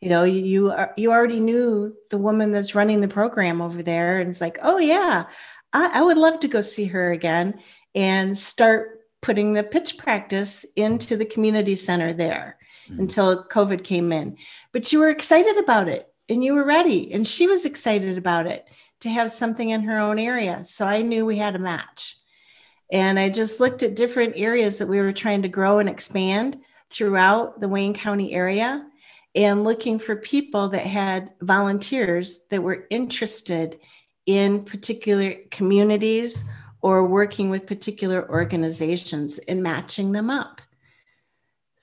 You 0.00 0.08
know 0.10 0.24
you 0.24 0.70
are, 0.70 0.94
you 0.96 1.10
already 1.10 1.40
knew 1.40 1.94
the 2.10 2.18
woman 2.18 2.52
that's 2.52 2.74
running 2.74 3.00
the 3.00 3.08
program 3.08 3.60
over 3.60 3.82
there 3.82 4.20
and 4.20 4.30
it's 4.30 4.40
like 4.40 4.58
oh 4.62 4.78
yeah 4.78 5.24
I, 5.72 5.98
I 5.98 6.02
would 6.02 6.18
love 6.18 6.40
to 6.40 6.48
go 6.48 6.60
see 6.60 6.86
her 6.86 7.12
again 7.12 7.60
and 7.94 8.36
start 8.36 8.97
putting 9.20 9.52
the 9.52 9.62
pitch 9.62 9.98
practice 9.98 10.64
into 10.76 11.16
the 11.16 11.24
community 11.24 11.74
center 11.74 12.12
there 12.12 12.58
mm-hmm. 12.88 13.00
until 13.00 13.44
COVID 13.44 13.84
came 13.84 14.12
in. 14.12 14.36
But 14.72 14.92
you 14.92 15.00
were 15.00 15.10
excited 15.10 15.58
about 15.58 15.88
it 15.88 16.12
and 16.28 16.42
you 16.42 16.54
were 16.54 16.64
ready. 16.64 17.12
And 17.12 17.26
she 17.26 17.46
was 17.46 17.64
excited 17.64 18.18
about 18.18 18.46
it 18.46 18.66
to 19.00 19.08
have 19.08 19.32
something 19.32 19.70
in 19.70 19.82
her 19.82 19.98
own 19.98 20.18
area. 20.18 20.64
So 20.64 20.86
I 20.86 21.02
knew 21.02 21.24
we 21.24 21.38
had 21.38 21.54
a 21.54 21.60
match. 21.60 22.16
And 22.90 23.18
I 23.18 23.28
just 23.28 23.60
looked 23.60 23.82
at 23.82 23.96
different 23.96 24.34
areas 24.36 24.78
that 24.78 24.88
we 24.88 24.98
were 24.98 25.12
trying 25.12 25.42
to 25.42 25.48
grow 25.48 25.78
and 25.78 25.88
expand 25.88 26.58
throughout 26.90 27.60
the 27.60 27.68
Wayne 27.68 27.94
County 27.94 28.32
area 28.32 28.86
and 29.34 29.62
looking 29.62 29.98
for 29.98 30.16
people 30.16 30.68
that 30.68 30.86
had 30.86 31.30
volunteers 31.42 32.46
that 32.50 32.62
were 32.62 32.86
interested 32.90 33.78
in 34.26 34.64
particular 34.64 35.34
communities 35.50 36.44
or 36.88 37.06
working 37.06 37.50
with 37.50 37.66
particular 37.66 38.26
organizations 38.30 39.36
and 39.40 39.62
matching 39.62 40.12
them 40.12 40.30
up. 40.30 40.62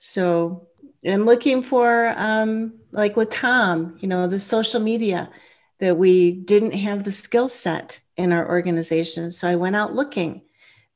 So, 0.00 0.66
and 1.04 1.24
looking 1.24 1.62
for, 1.62 2.12
um, 2.16 2.80
like 2.90 3.14
with 3.14 3.30
Tom, 3.30 3.96
you 4.00 4.08
know, 4.08 4.26
the 4.26 4.40
social 4.40 4.80
media 4.80 5.30
that 5.78 5.96
we 5.96 6.32
didn't 6.32 6.72
have 6.72 7.04
the 7.04 7.12
skill 7.12 7.48
set 7.48 8.00
in 8.16 8.32
our 8.32 8.48
organization. 8.48 9.30
So 9.30 9.46
I 9.46 9.54
went 9.54 9.76
out 9.76 9.94
looking. 9.94 10.42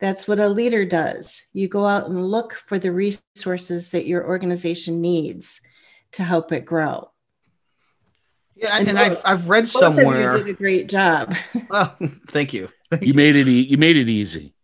That's 0.01 0.27
what 0.27 0.40
a 0.40 0.49
leader 0.49 0.85
does. 0.85 1.46
You 1.53 1.68
go 1.68 1.87
out 1.87 2.09
and 2.09 2.27
look 2.27 2.55
for 2.55 2.81
the 2.81 2.90
resources 2.90 3.92
that 3.92 4.09
your 4.09 4.27
organization 4.27 5.01
needs 5.01 5.61
to 6.12 6.25
help 6.25 6.51
it 6.51 6.64
grow. 6.64 7.12
Yeah, 8.61 8.77
and, 8.77 8.88
and 8.88 8.99
I've, 8.99 9.23
I've 9.25 9.49
read 9.49 9.68
somewhere. 9.68 10.37
You 10.37 10.44
did 10.44 10.55
a 10.55 10.59
great 10.59 10.88
job. 10.88 11.35
well, 11.70 11.96
thank 12.29 12.53
you. 12.53 12.68
Thank 12.90 13.03
you, 13.03 13.09
you 13.09 13.14
made 13.14 13.37
it. 13.37 13.49
E- 13.49 13.62
you 13.62 13.79
made 13.79 13.96
it 13.96 14.09
easy. 14.09 14.55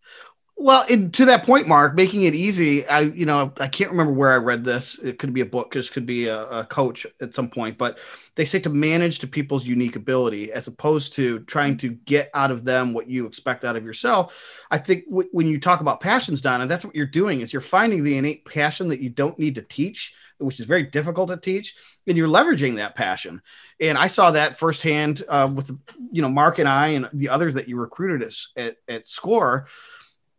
Well, 0.58 0.86
in, 0.88 1.10
to 1.12 1.26
that 1.26 1.44
point, 1.44 1.68
Mark, 1.68 1.94
making 1.94 2.22
it 2.22 2.34
easy. 2.34 2.86
I, 2.86 3.00
you 3.00 3.26
know, 3.26 3.52
I 3.60 3.68
can't 3.68 3.90
remember 3.90 4.12
where 4.12 4.32
I 4.32 4.36
read 4.36 4.64
this. 4.64 4.98
It 5.02 5.18
could 5.18 5.34
be 5.34 5.42
a 5.42 5.46
book. 5.46 5.74
This 5.74 5.90
could 5.90 6.06
be 6.06 6.28
a, 6.28 6.44
a, 6.46 6.64
coach 6.64 7.06
at 7.20 7.34
some 7.34 7.50
point. 7.50 7.76
But 7.76 7.98
they 8.36 8.46
say 8.46 8.58
to 8.60 8.70
manage 8.70 9.18
to 9.18 9.26
people's 9.26 9.66
unique 9.66 9.96
ability, 9.96 10.52
as 10.52 10.66
opposed 10.66 11.12
to 11.14 11.40
trying 11.40 11.76
to 11.78 11.90
get 11.90 12.30
out 12.32 12.50
of 12.50 12.64
them 12.64 12.94
what 12.94 13.06
you 13.06 13.26
expect 13.26 13.64
out 13.64 13.76
of 13.76 13.84
yourself. 13.84 14.64
I 14.70 14.78
think 14.78 15.04
w- 15.10 15.28
when 15.30 15.46
you 15.46 15.60
talk 15.60 15.82
about 15.82 16.00
passions, 16.00 16.40
Donna, 16.40 16.66
that's 16.66 16.86
what 16.86 16.94
you're 16.94 17.04
doing. 17.04 17.42
Is 17.42 17.52
you're 17.52 17.60
finding 17.60 18.02
the 18.02 18.16
innate 18.16 18.46
passion 18.46 18.88
that 18.88 19.00
you 19.00 19.10
don't 19.10 19.38
need 19.38 19.56
to 19.56 19.62
teach, 19.62 20.14
which 20.38 20.60
is 20.60 20.66
very 20.66 20.84
difficult 20.84 21.28
to 21.30 21.36
teach, 21.36 21.74
and 22.06 22.16
you're 22.16 22.28
leveraging 22.28 22.76
that 22.76 22.94
passion. 22.94 23.40
And 23.80 23.96
I 23.96 24.06
saw 24.06 24.32
that 24.32 24.58
firsthand 24.58 25.22
uh, 25.28 25.50
with, 25.52 25.70
you 26.12 26.22
know, 26.22 26.28
Mark 26.28 26.58
and 26.58 26.68
I 26.68 26.88
and 26.88 27.08
the 27.12 27.28
others 27.28 27.54
that 27.54 27.68
you 27.68 27.78
recruited 27.78 28.22
at, 28.22 28.34
at, 28.56 28.76
at 28.88 29.06
Score 29.06 29.66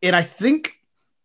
and 0.01 0.15
I 0.15 0.21
think 0.21 0.73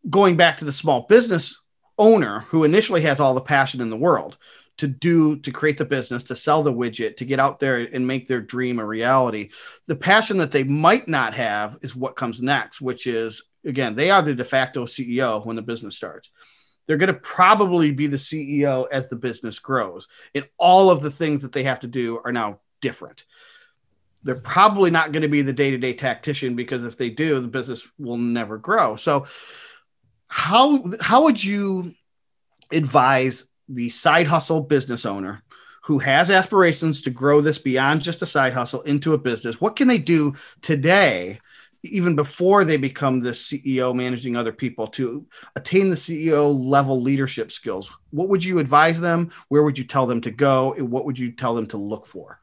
going 0.09 0.37
back 0.37 0.59
to 0.59 0.65
the 0.65 0.73
small 0.73 1.03
business 1.09 1.63
owner 1.99 2.41
who 2.49 2.65
initially 2.65 3.03
has 3.03 3.21
all 3.21 3.35
the 3.35 3.41
passion 3.41 3.81
in 3.81 3.91
the 3.91 3.97
world 3.97 4.39
to 4.79 4.87
do 4.89 5.37
to 5.37 5.53
create 5.53 5.77
the 5.77 5.85
business 5.85 6.25
to 6.25 6.37
sell 6.37 6.63
the 6.63 6.73
widget 6.73 7.19
to 7.19 7.27
get 7.27 7.39
out 7.39 7.61
there 7.61 7.77
and 7.93 8.07
make 8.07 8.27
their 8.27 8.41
dream 8.41 8.79
a 8.79 8.85
reality 8.85 9.51
the 9.87 9.95
passion 9.95 10.39
that 10.39 10.51
they 10.51 10.65
might 10.65 11.07
not 11.07 11.35
have 11.35 11.77
is 11.83 11.95
what 11.95 12.17
comes 12.17 12.41
next 12.41 12.81
which 12.81 13.07
is 13.07 13.45
again 13.67 13.95
they 13.95 14.11
are 14.11 14.23
the 14.23 14.35
de 14.35 14.45
facto 14.45 14.87
ceo 14.87 15.45
when 15.45 15.57
the 15.57 15.63
business 15.63 15.95
starts 15.95 16.31
they're 16.93 16.99
going 16.99 17.07
to 17.07 17.21
probably 17.21 17.91
be 17.91 18.07
the 18.07 18.19
ceo 18.19 18.87
as 18.93 19.09
the 19.09 19.17
business 19.17 19.59
grows. 19.59 20.09
And 20.35 20.47
all 20.59 20.91
of 20.91 21.01
the 21.01 21.11
things 21.11 21.41
that 21.41 21.53
they 21.53 21.63
have 21.63 21.81
to 21.81 21.87
do 21.87 22.21
are 22.23 22.33
now 22.33 22.61
different. 22.83 23.25
They're 24.25 24.35
probably 24.35 24.91
not 24.91 25.11
going 25.11 25.23
to 25.23 25.29
be 25.29 25.41
the 25.41 25.55
day-to-day 25.55 25.95
tactician 25.95 26.55
because 26.55 26.85
if 26.85 26.99
they 26.99 27.09
do 27.09 27.41
the 27.41 27.49
business 27.49 27.89
will 27.99 28.19
never 28.19 28.59
grow. 28.59 28.97
So 28.97 29.25
how 30.29 30.85
how 31.01 31.23
would 31.23 31.43
you 31.43 31.95
advise 32.71 33.47
the 33.71 33.89
side 33.89 34.27
hustle 34.27 34.61
business 34.61 35.07
owner 35.07 35.43
who 35.85 35.99
has 35.99 36.31
aspirations 36.31 37.01
to 37.03 37.11
grow 37.11 37.41
this 37.41 37.59
beyond 37.59 38.03
just 38.03 38.21
a 38.21 38.27
side 38.27 38.53
hustle 38.53 38.83
into 38.83 39.15
a 39.15 39.19
business? 39.19 39.63
What 39.63 39.77
can 39.77 39.89
they 39.89 39.97
do 39.97 40.35
today 40.61 41.41
even 41.85 42.15
before 42.15 42.65
they 42.65 42.77
become 42.77 43.21
the 43.21 43.31
CEO 43.31 43.95
managing 43.95 44.37
other 44.37 44.53
people 44.53 44.87
to 44.87 45.27
attain 45.57 45.91
the 45.91 45.97
CEO 45.97 46.57
level 46.59 47.01
leadership 47.01 47.51
skills 47.51 47.91
what 48.11 48.29
would 48.29 48.45
you 48.45 48.59
advise 48.59 49.01
them 49.01 49.31
where 49.49 49.63
would 49.63 49.79
you 49.79 49.85
tell 49.85 50.07
them 50.07 50.21
to 50.21 50.31
go 50.31 50.75
and 50.75 50.91
what 50.91 51.05
would 51.05 51.19
you 51.19 51.33
tell 51.33 51.55
them 51.55 51.67
to 51.67 51.77
look 51.77 52.07
for 52.07 52.39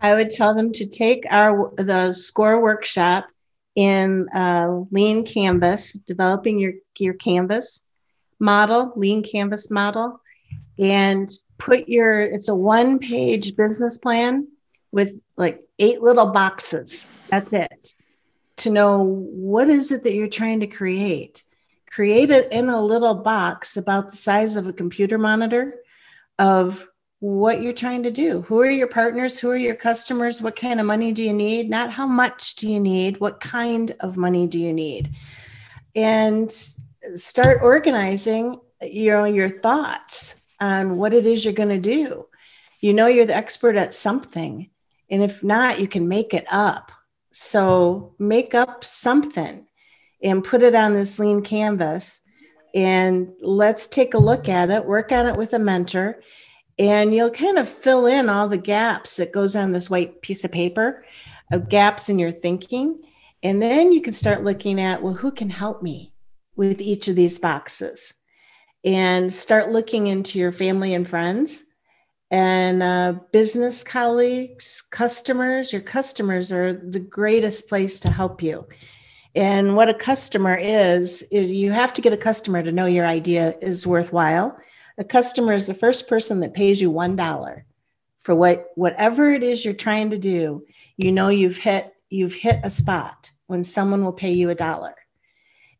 I 0.00 0.14
would 0.14 0.30
tell 0.30 0.54
them 0.54 0.72
to 0.74 0.86
take 0.86 1.24
our 1.30 1.72
the 1.76 2.12
score 2.12 2.60
workshop 2.62 3.26
in 3.74 4.28
uh, 4.30 4.82
lean 4.90 5.24
canvas, 5.24 5.92
developing 5.92 6.58
your 6.58 6.72
your 6.98 7.14
canvas 7.14 7.88
model, 8.38 8.92
lean 8.96 9.22
canvas 9.22 9.70
model, 9.70 10.20
and 10.78 11.30
put 11.58 11.88
your 11.88 12.20
it's 12.20 12.48
a 12.48 12.54
one 12.54 12.98
page 12.98 13.56
business 13.56 13.98
plan 13.98 14.46
with 14.92 15.20
like 15.36 15.62
eight 15.78 16.00
little 16.00 16.26
boxes. 16.26 17.06
That's 17.28 17.52
it. 17.52 17.94
To 18.58 18.70
know 18.70 19.02
what 19.02 19.68
is 19.68 19.92
it 19.92 20.04
that 20.04 20.14
you're 20.14 20.28
trying 20.28 20.60
to 20.60 20.66
create. 20.66 21.42
Create 21.90 22.30
it 22.30 22.52
in 22.52 22.68
a 22.68 22.80
little 22.80 23.14
box 23.14 23.76
about 23.76 24.10
the 24.10 24.16
size 24.16 24.56
of 24.56 24.66
a 24.66 24.72
computer 24.72 25.18
monitor 25.18 25.76
of 26.38 26.86
what 27.20 27.62
you're 27.62 27.72
trying 27.72 28.04
to 28.04 28.10
do. 28.10 28.42
Who 28.42 28.60
are 28.60 28.70
your 28.70 28.86
partners? 28.86 29.38
Who 29.38 29.50
are 29.50 29.56
your 29.56 29.74
customers? 29.74 30.40
What 30.40 30.54
kind 30.54 30.78
of 30.78 30.86
money 30.86 31.12
do 31.12 31.24
you 31.24 31.32
need? 31.32 31.68
Not 31.68 31.90
how 31.90 32.06
much 32.06 32.56
do 32.56 32.70
you 32.70 32.78
need? 32.78 33.18
What 33.20 33.40
kind 33.40 33.94
of 34.00 34.16
money 34.16 34.46
do 34.46 34.58
you 34.58 34.72
need? 34.72 35.10
And 35.96 36.52
start 37.14 37.58
organizing 37.62 38.60
you 38.82 39.10
know 39.10 39.24
your 39.24 39.48
thoughts 39.48 40.40
on 40.60 40.96
what 40.96 41.14
it 41.14 41.26
is 41.26 41.44
you're 41.44 41.54
going 41.54 41.68
to 41.68 41.78
do. 41.78 42.26
You 42.80 42.94
know 42.94 43.06
you're 43.06 43.26
the 43.26 43.34
expert 43.34 43.76
at 43.76 43.94
something. 43.94 44.70
And 45.10 45.22
if 45.22 45.42
not, 45.42 45.80
you 45.80 45.88
can 45.88 46.08
make 46.08 46.34
it 46.34 46.46
up. 46.50 46.92
So 47.32 48.14
make 48.18 48.54
up 48.54 48.84
something 48.84 49.66
and 50.22 50.44
put 50.44 50.62
it 50.62 50.74
on 50.74 50.94
this 50.94 51.18
lean 51.18 51.42
canvas 51.42 52.22
and 52.74 53.28
let's 53.40 53.88
take 53.88 54.14
a 54.14 54.18
look 54.18 54.48
at 54.48 54.70
it, 54.70 54.84
work 54.84 55.12
on 55.12 55.26
it 55.26 55.36
with 55.36 55.52
a 55.52 55.58
mentor 55.58 56.20
and 56.78 57.14
you'll 57.14 57.30
kind 57.30 57.58
of 57.58 57.68
fill 57.68 58.06
in 58.06 58.28
all 58.28 58.48
the 58.48 58.56
gaps 58.56 59.16
that 59.16 59.32
goes 59.32 59.56
on 59.56 59.72
this 59.72 59.90
white 59.90 60.22
piece 60.22 60.44
of 60.44 60.52
paper 60.52 61.04
of 61.50 61.68
gaps 61.68 62.08
in 62.08 62.18
your 62.18 62.30
thinking. 62.30 63.00
And 63.42 63.60
then 63.62 63.92
you 63.92 64.00
can 64.00 64.12
start 64.12 64.44
looking 64.44 64.80
at 64.80 65.02
well 65.02 65.14
who 65.14 65.30
can 65.30 65.50
help 65.50 65.82
me 65.82 66.12
with 66.56 66.80
each 66.80 67.08
of 67.08 67.16
these 67.16 67.38
boxes? 67.38 68.14
And 68.84 69.32
start 69.32 69.70
looking 69.70 70.06
into 70.06 70.38
your 70.38 70.52
family 70.52 70.94
and 70.94 71.06
friends 71.06 71.64
and 72.30 72.82
uh, 72.82 73.14
business 73.32 73.82
colleagues 73.82 74.82
customers 74.90 75.72
your 75.72 75.82
customers 75.82 76.52
are 76.52 76.74
the 76.74 77.00
greatest 77.00 77.68
place 77.68 77.98
to 78.00 78.10
help 78.10 78.42
you. 78.42 78.66
And 79.34 79.76
what 79.76 79.88
a 79.88 79.94
customer 79.94 80.56
is, 80.56 81.22
is 81.30 81.50
you 81.50 81.70
have 81.70 81.92
to 81.92 82.02
get 82.02 82.12
a 82.12 82.16
customer 82.16 82.62
to 82.62 82.72
know 82.72 82.86
your 82.86 83.06
idea 83.06 83.54
is 83.60 83.86
worthwhile. 83.86 84.58
A 84.96 85.04
customer 85.04 85.52
is 85.52 85.66
the 85.66 85.74
first 85.74 86.08
person 86.08 86.40
that 86.40 86.54
pays 86.54 86.80
you 86.80 86.90
one 86.90 87.14
dollar 87.14 87.64
for 88.20 88.34
what 88.34 88.66
whatever 88.74 89.30
it 89.30 89.42
is 89.42 89.64
you're 89.64 89.74
trying 89.74 90.10
to 90.10 90.18
do. 90.18 90.64
You 90.96 91.12
know 91.12 91.28
you've 91.28 91.56
hit 91.58 91.94
you've 92.10 92.34
hit 92.34 92.60
a 92.64 92.70
spot 92.70 93.30
when 93.46 93.62
someone 93.62 94.04
will 94.04 94.12
pay 94.12 94.32
you 94.32 94.50
a 94.50 94.54
dollar, 94.54 94.94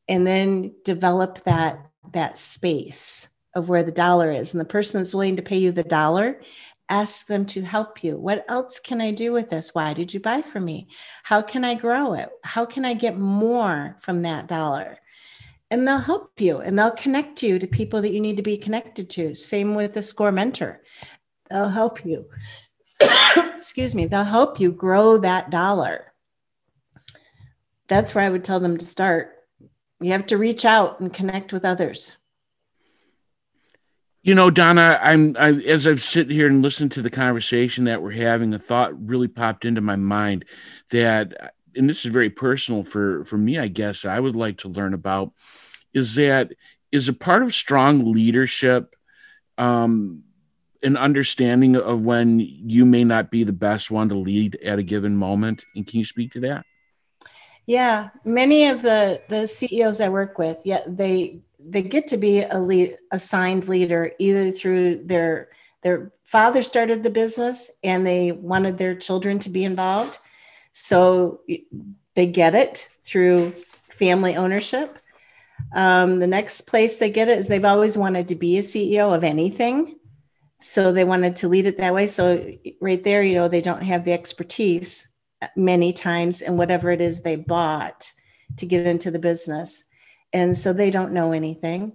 and 0.09 0.27
then 0.27 0.75
develop 0.85 1.43
that 1.45 1.85
that 2.13 2.39
space 2.39 3.29
of 3.59 3.69
where 3.69 3.83
the 3.83 3.93
dollar 3.93 4.31
is, 4.31 4.55
and 4.55 4.61
the 4.61 4.65
person 4.65 5.01
that's 5.01 5.13
willing 5.13 5.37
to 5.37 5.43
pay 5.43 5.59
you 5.59 5.73
the 5.73 5.83
dollar 5.83 6.41
ask 6.89 7.27
them 7.27 7.45
to 7.45 7.61
help 7.61 8.03
you. 8.03 8.17
What 8.17 8.47
else 8.49 8.81
can 8.81 9.03
I 9.03 9.11
do 9.11 9.31
with 9.31 9.51
this? 9.51 9.75
Why 9.75 9.93
did 9.93 10.15
you 10.15 10.21
buy 10.21 10.41
from 10.41 10.65
me? 10.65 10.89
How 11.23 11.43
can 11.43 11.63
I 11.63 11.75
grow 11.75 12.15
it? 12.15 12.31
How 12.43 12.65
can 12.65 12.87
I 12.87 12.95
get 12.95 13.19
more 13.19 13.99
from 14.01 14.23
that 14.23 14.47
dollar? 14.47 14.99
and 15.71 15.87
they'll 15.87 15.99
help 15.99 16.41
you 16.41 16.59
and 16.59 16.79
they'll 16.79 16.91
connect 16.93 17.43
you 17.43 17.59
to 17.59 17.67
people 17.67 18.01
that 18.03 18.13
you 18.13 18.21
need 18.21 18.37
to 18.37 18.43
be 18.43 18.57
connected 18.57 19.11
to. 19.11 19.35
Same 19.35 19.75
with 19.75 19.95
the 19.95 20.03
score 20.03 20.33
mentor. 20.33 20.83
They'll 21.51 21.69
help 21.69 22.05
you. 22.05 22.27
Excuse 23.37 23.95
me, 23.95 24.07
they'll 24.07 24.25
help 24.25 24.61
you 24.61 24.73
grow 24.73 25.19
that 25.19 25.51
dollar. 25.51 26.13
That's 27.87 28.15
where 28.15 28.25
I 28.25 28.31
would 28.31 28.45
tell 28.45 28.61
them 28.61 28.77
to 28.79 28.87
start. 28.87 29.35
You 30.01 30.13
have 30.13 30.27
to 30.27 30.39
reach 30.39 30.65
out 30.65 31.01
and 31.01 31.13
connect 31.13 31.53
with 31.53 31.65
others. 31.65 32.18
You 34.29 34.35
know, 34.35 34.51
Donna, 34.51 35.01
I'm 35.03 35.39
I, 35.39 35.53
as 35.53 35.87
I've 35.87 36.03
sit 36.03 36.31
here 36.31 36.49
and 36.49 36.61
listened 36.61 36.93
to 36.93 37.01
the 37.01 37.09
conversation 37.09 37.87
that 37.87 38.03
we're 38.03 38.11
having, 38.11 38.53
a 38.53 38.59
thought 38.59 38.93
really 39.09 39.27
popped 39.27 39.65
into 39.65 39.81
my 39.81 39.97
mind 39.97 40.45
that 40.91 41.55
and 41.75 41.89
this 41.89 42.05
is 42.05 42.13
very 42.13 42.29
personal 42.29 42.83
for 42.83 43.25
for 43.25 43.39
me 43.39 43.59
i 43.59 43.69
guess 43.69 44.05
i 44.05 44.21
would 44.21 44.37
like 44.37 44.59
to 44.59 44.69
learn 44.69 44.93
about 44.93 45.33
is 45.95 46.17
that 46.17 46.51
is 46.93 47.09
a 47.09 47.13
part 47.15 47.43
of 47.43 47.55
strong 47.55 48.13
leadership 48.13 48.95
um 49.57 50.23
an 50.83 50.99
understanding 50.99 51.77
of 51.77 52.05
when 52.05 52.39
you 52.39 52.85
may 52.85 53.05
not 53.05 53.31
be 53.31 53.45
the 53.45 53.53
best 53.53 53.91
one 53.91 54.11
to 54.11 54.15
lead 54.15 54.57
at 54.57 54.79
a 54.79 54.83
given 54.83 55.17
moment? 55.17 55.65
And 55.75 55.87
can 55.87 55.99
you 55.99 56.05
speak 56.05 56.33
to 56.33 56.41
that? 56.41 56.67
Yeah. 57.67 58.11
Many 58.25 58.69
of 58.69 58.83
the 58.83 59.23
the 59.29 59.47
ceos 59.47 60.01
i 60.01 60.09
work 60.09 60.39
with 60.39 60.59
yeah 60.65 60.81
they 60.87 61.41
they 61.59 61.83
get 61.83 62.07
to 62.09 62.17
be 62.17 62.43
a 62.43 62.59
lead 62.59 62.97
assigned 63.13 63.69
leader 63.69 64.13
either 64.19 64.51
through 64.51 65.05
their 65.05 65.49
their 65.83 66.13
father 66.25 66.63
started 66.63 67.03
the 67.03 67.11
business 67.11 67.71
and 67.85 68.07
they 68.07 68.33
wanted 68.33 68.79
their 68.79 68.95
children 68.95 69.39
to 69.39 69.51
be 69.51 69.65
involved 69.65 70.19
so 70.73 71.41
they 72.15 72.27
get 72.27 72.55
it 72.55 72.89
through 73.05 73.53
family 73.89 74.37
ownership. 74.37 74.99
Um, 75.75 76.21
the 76.21 76.27
next 76.27 76.63
place 76.63 76.99
they 76.99 77.11
get 77.11 77.29
it 77.29 77.39
is 77.39 77.49
they've 77.49 77.65
always 77.65 77.99
wanted 77.99 78.29
to 78.29 78.35
be 78.35 78.59
a 78.59 78.63
CEO 78.63 79.15
of 79.15 79.25
anything. 79.25 79.99
So 80.61 80.93
they 80.93 81.05
wanted 81.05 81.37
to 81.37 81.49
lead 81.49 81.67
it 81.67 81.79
that 81.79 81.95
way. 81.95 82.07
So, 82.07 82.53
right 82.81 83.03
there, 83.03 83.23
you 83.23 83.35
know, 83.35 83.49
they 83.49 83.61
don't 83.61 83.83
have 83.83 84.05
the 84.05 84.13
expertise 84.13 85.15
many 85.55 85.93
times 85.93 86.43
in 86.43 86.57
whatever 86.57 86.91
it 86.91 87.01
is 87.01 87.23
they 87.23 87.37
bought 87.37 88.11
to 88.57 88.67
get 88.67 88.87
into 88.87 89.11
the 89.11 89.19
business. 89.19 89.85
And 90.33 90.57
so 90.57 90.73
they 90.73 90.91
don't 90.91 91.13
know 91.13 91.33
anything. 91.33 91.93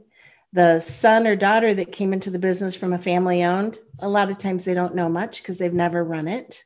The 0.53 0.79
son 0.79 1.25
or 1.25 1.35
daughter 1.35 1.73
that 1.73 1.91
came 1.91 2.13
into 2.13 2.29
the 2.29 2.39
business 2.39 2.75
from 2.75 2.93
a 2.93 2.97
family 2.97 3.43
owned, 3.43 3.79
a 4.01 4.09
lot 4.09 4.29
of 4.29 4.37
times 4.37 4.65
they 4.65 4.73
don't 4.73 4.95
know 4.95 5.09
much 5.09 5.41
because 5.41 5.57
they've 5.57 5.73
never 5.73 6.03
run 6.03 6.27
it. 6.27 6.63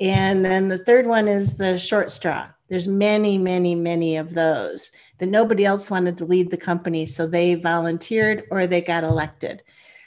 And 0.00 0.44
then 0.44 0.68
the 0.68 0.78
third 0.78 1.06
one 1.06 1.26
is 1.26 1.56
the 1.56 1.78
short 1.78 2.10
straw. 2.10 2.48
There's 2.68 2.88
many, 2.88 3.38
many, 3.38 3.74
many 3.74 4.16
of 4.16 4.34
those 4.34 4.90
that 5.18 5.28
nobody 5.28 5.64
else 5.64 5.90
wanted 5.90 6.18
to 6.18 6.26
lead 6.26 6.50
the 6.50 6.56
company. 6.56 7.06
So 7.06 7.26
they 7.26 7.54
volunteered 7.54 8.44
or 8.50 8.66
they 8.66 8.80
got 8.80 9.04
elected. 9.04 9.62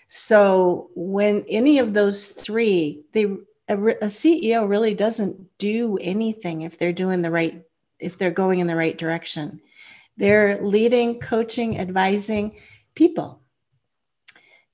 So 0.08 0.89
when 0.95 1.45
any 1.47 1.80
of 1.80 1.93
those 1.93 2.28
three, 2.28 3.04
they 3.13 3.28
a, 3.69 3.75
a 3.75 4.08
CEO 4.08 4.67
really 4.67 4.93
doesn't 4.93 5.58
do 5.58 5.97
anything 6.02 6.63
if 6.63 6.78
they're 6.78 6.91
doing 6.91 7.21
the 7.21 7.32
right, 7.32 7.62
if 7.99 8.17
they're 8.17 8.32
going 8.32 8.60
in 8.60 8.67
the 8.67 8.75
right 8.75 8.97
direction. 8.97 9.62
They're 10.19 10.62
leading, 10.62 11.19
coaching, 11.21 11.79
advising 11.79 12.58
people. 12.93 13.41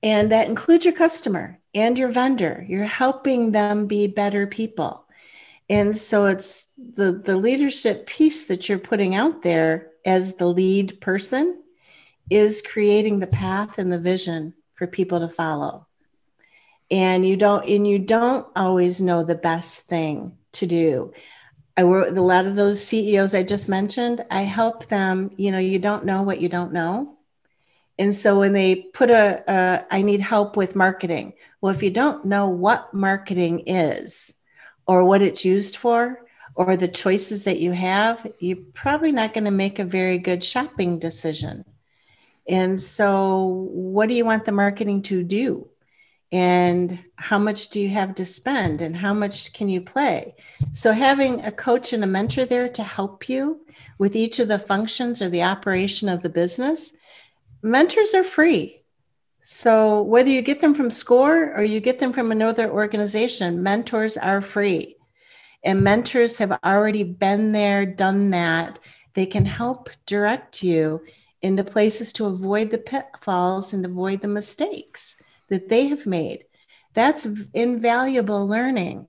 And 0.02 0.32
that 0.32 0.48
includes 0.48 0.84
your 0.84 0.94
customer 0.94 1.60
and 1.72 1.96
your 1.96 2.08
vendor. 2.08 2.64
You're 2.68 2.84
helping 2.84 3.52
them 3.52 3.86
be 3.86 4.08
better 4.08 4.48
people. 4.48 5.06
And 5.70 5.96
so 5.96 6.26
it's 6.26 6.74
the, 6.74 7.12
the 7.12 7.36
leadership 7.36 8.06
piece 8.06 8.46
that 8.46 8.68
you're 8.68 8.78
putting 8.78 9.14
out 9.14 9.42
there 9.42 9.92
as 10.04 10.34
the 10.34 10.46
lead 10.46 11.00
person 11.00 11.62
is 12.28 12.60
creating 12.62 13.20
the 13.20 13.26
path 13.28 13.78
and 13.78 13.92
the 13.92 14.00
vision 14.00 14.52
for 14.74 14.88
people 14.88 15.20
to 15.20 15.28
follow. 15.28 15.86
And 16.90 17.24
you 17.24 17.36
don't 17.36 17.68
and 17.68 17.86
you 17.86 17.98
don't 17.98 18.46
always 18.56 19.00
know 19.00 19.22
the 19.22 19.34
best 19.34 19.86
thing 19.88 20.38
to 20.52 20.66
do. 20.66 21.12
I 21.76 21.84
work 21.84 22.08
with 22.08 22.18
a 22.18 22.22
lot 22.22 22.46
of 22.46 22.56
those 22.56 22.82
CEOs 22.82 23.34
I 23.34 23.42
just 23.42 23.68
mentioned, 23.68 24.24
I 24.30 24.42
help 24.42 24.86
them, 24.86 25.30
you 25.36 25.52
know, 25.52 25.58
you 25.58 25.78
don't 25.78 26.04
know 26.04 26.22
what 26.22 26.40
you 26.40 26.48
don't 26.48 26.72
know. 26.72 27.18
And 27.98 28.14
so 28.14 28.38
when 28.38 28.52
they 28.52 28.76
put 28.76 29.10
a, 29.10 29.42
a 29.46 29.86
I 29.90 30.02
need 30.02 30.20
help 30.20 30.56
with 30.56 30.76
marketing. 30.76 31.34
Well, 31.60 31.74
if 31.74 31.82
you 31.82 31.90
don't 31.90 32.24
know 32.24 32.48
what 32.48 32.92
marketing 32.94 33.64
is, 33.66 34.36
or 34.86 35.04
what 35.04 35.22
it's 35.22 35.44
used 35.44 35.76
for 35.76 36.22
or 36.54 36.76
the 36.76 36.88
choices 36.88 37.44
that 37.44 37.60
you 37.60 37.72
have, 37.72 38.26
you're 38.38 38.56
probably 38.72 39.12
not 39.12 39.34
going 39.34 39.44
to 39.44 39.50
make 39.50 39.78
a 39.78 39.84
very 39.84 40.18
good 40.18 40.42
shopping 40.42 40.98
decision. 40.98 41.64
And 42.48 42.80
so, 42.80 43.68
what 43.72 44.08
do 44.08 44.14
you 44.14 44.24
want 44.24 44.44
the 44.44 44.52
marketing 44.52 45.02
to 45.02 45.22
do? 45.22 45.68
And 46.32 46.98
how 47.16 47.38
much 47.38 47.70
do 47.70 47.80
you 47.80 47.88
have 47.90 48.14
to 48.16 48.24
spend? 48.24 48.80
And 48.80 48.96
how 48.96 49.14
much 49.14 49.52
can 49.52 49.68
you 49.68 49.80
play? 49.80 50.34
So, 50.72 50.92
having 50.92 51.44
a 51.44 51.52
coach 51.52 51.92
and 51.92 52.02
a 52.02 52.06
mentor 52.06 52.44
there 52.44 52.68
to 52.68 52.82
help 52.82 53.28
you 53.28 53.64
with 53.98 54.16
each 54.16 54.38
of 54.38 54.48
the 54.48 54.58
functions 54.58 55.22
or 55.22 55.28
the 55.28 55.44
operation 55.44 56.08
of 56.08 56.22
the 56.22 56.28
business, 56.28 56.96
mentors 57.62 58.12
are 58.14 58.24
free. 58.24 58.82
So 59.48 60.02
whether 60.02 60.28
you 60.28 60.42
get 60.42 60.60
them 60.60 60.74
from 60.74 60.90
SCORE 60.90 61.54
or 61.56 61.62
you 61.62 61.78
get 61.78 62.00
them 62.00 62.12
from 62.12 62.32
another 62.32 62.68
organization, 62.68 63.62
mentors 63.62 64.16
are 64.16 64.42
free. 64.42 64.96
And 65.62 65.82
mentors 65.82 66.38
have 66.38 66.58
already 66.64 67.04
been 67.04 67.52
there, 67.52 67.86
done 67.86 68.30
that. 68.30 68.80
They 69.14 69.24
can 69.24 69.44
help 69.44 69.88
direct 70.04 70.64
you 70.64 71.04
into 71.42 71.62
places 71.62 72.12
to 72.14 72.26
avoid 72.26 72.72
the 72.72 72.78
pitfalls 72.78 73.72
and 73.72 73.86
avoid 73.86 74.20
the 74.20 74.26
mistakes 74.26 75.22
that 75.48 75.68
they 75.68 75.86
have 75.88 76.06
made. 76.06 76.44
That's 76.94 77.26
invaluable 77.52 78.46
learning. 78.46 79.08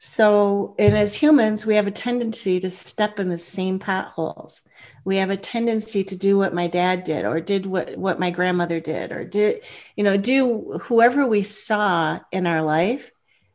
So, 0.00 0.76
and 0.78 0.96
as 0.96 1.16
humans, 1.16 1.66
we 1.66 1.74
have 1.74 1.88
a 1.88 1.92
tendency 1.92 2.60
to 2.60 2.70
step 2.70 3.18
in 3.18 3.28
the 3.28 3.38
same 3.38 3.80
potholes. 3.80 4.68
We 5.04 5.16
have 5.16 5.30
a 5.30 5.36
tendency 5.36 6.04
to 6.04 6.16
do 6.16 6.38
what 6.38 6.54
my 6.54 6.68
dad 6.68 7.02
did, 7.02 7.24
or 7.24 7.40
did 7.40 7.66
what, 7.66 7.96
what 7.96 8.20
my 8.20 8.30
grandmother 8.30 8.78
did, 8.78 9.10
or 9.10 9.24
did, 9.24 9.62
you 9.96 10.04
know, 10.04 10.16
do 10.16 10.78
whoever 10.82 11.26
we 11.26 11.42
saw 11.42 12.20
in 12.30 12.46
our 12.46 12.62
life 12.62 13.10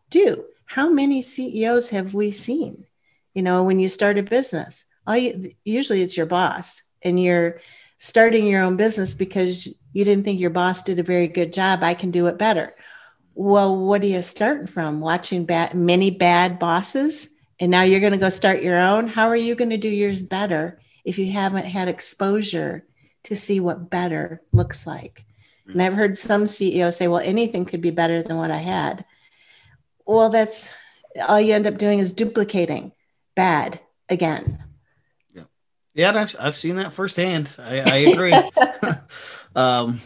do. 0.09 0.43
How 0.65 0.89
many 0.89 1.21
CEOs 1.21 1.89
have 1.89 2.13
we 2.13 2.31
seen? 2.31 2.85
You 3.33 3.41
know, 3.41 3.63
when 3.63 3.79
you 3.79 3.87
start 3.87 4.17
a 4.17 4.23
business, 4.23 4.85
all 5.07 5.15
you, 5.15 5.53
usually 5.63 6.01
it's 6.01 6.17
your 6.17 6.25
boss, 6.25 6.81
and 7.01 7.21
you're 7.21 7.61
starting 7.99 8.45
your 8.45 8.63
own 8.63 8.75
business 8.75 9.13
because 9.13 9.69
you 9.93 10.03
didn't 10.03 10.25
think 10.25 10.39
your 10.39 10.49
boss 10.49 10.83
did 10.83 10.99
a 10.99 11.03
very 11.03 11.27
good 11.27 11.53
job. 11.53 11.83
I 11.83 11.93
can 11.93 12.11
do 12.11 12.27
it 12.27 12.37
better 12.37 12.75
well, 13.35 13.75
what 13.75 14.01
are 14.03 14.07
you 14.07 14.21
starting 14.21 14.67
from? 14.67 14.99
Watching 14.99 15.45
bad, 15.45 15.73
many 15.73 16.11
bad 16.11 16.59
bosses, 16.59 17.35
and 17.59 17.71
now 17.71 17.81
you're 17.81 17.99
going 17.99 18.11
to 18.11 18.17
go 18.17 18.29
start 18.29 18.61
your 18.61 18.77
own. 18.77 19.07
How 19.07 19.27
are 19.27 19.35
you 19.35 19.55
going 19.55 19.71
to 19.71 19.77
do 19.77 19.89
yours 19.89 20.21
better 20.21 20.79
if 21.03 21.17
you 21.17 21.31
haven't 21.31 21.65
had 21.65 21.87
exposure 21.87 22.85
to 23.23 23.35
see 23.35 23.59
what 23.59 23.89
better 23.89 24.41
looks 24.51 24.85
like? 24.85 25.25
And 25.65 25.81
I've 25.81 25.93
heard 25.93 26.17
some 26.17 26.45
CEOs 26.45 26.97
say, 26.97 27.07
well, 27.07 27.21
anything 27.21 27.63
could 27.63 27.79
be 27.79 27.89
better 27.89 28.21
than 28.21 28.35
what 28.35 28.51
I 28.51 28.57
had. 28.57 29.05
Well, 30.05 30.29
that's 30.29 30.73
all 31.25 31.39
you 31.39 31.53
end 31.53 31.67
up 31.67 31.77
doing 31.77 31.99
is 31.99 32.11
duplicating 32.11 32.91
bad 33.33 33.79
again. 34.09 34.61
Yeah. 35.33 35.43
Yeah. 35.95 36.19
I've, 36.19 36.35
I've 36.37 36.57
seen 36.57 36.75
that 36.75 36.91
firsthand. 36.91 37.49
I, 37.57 37.79
I 37.79 37.95
agree. 38.11 38.33
um, 39.55 39.99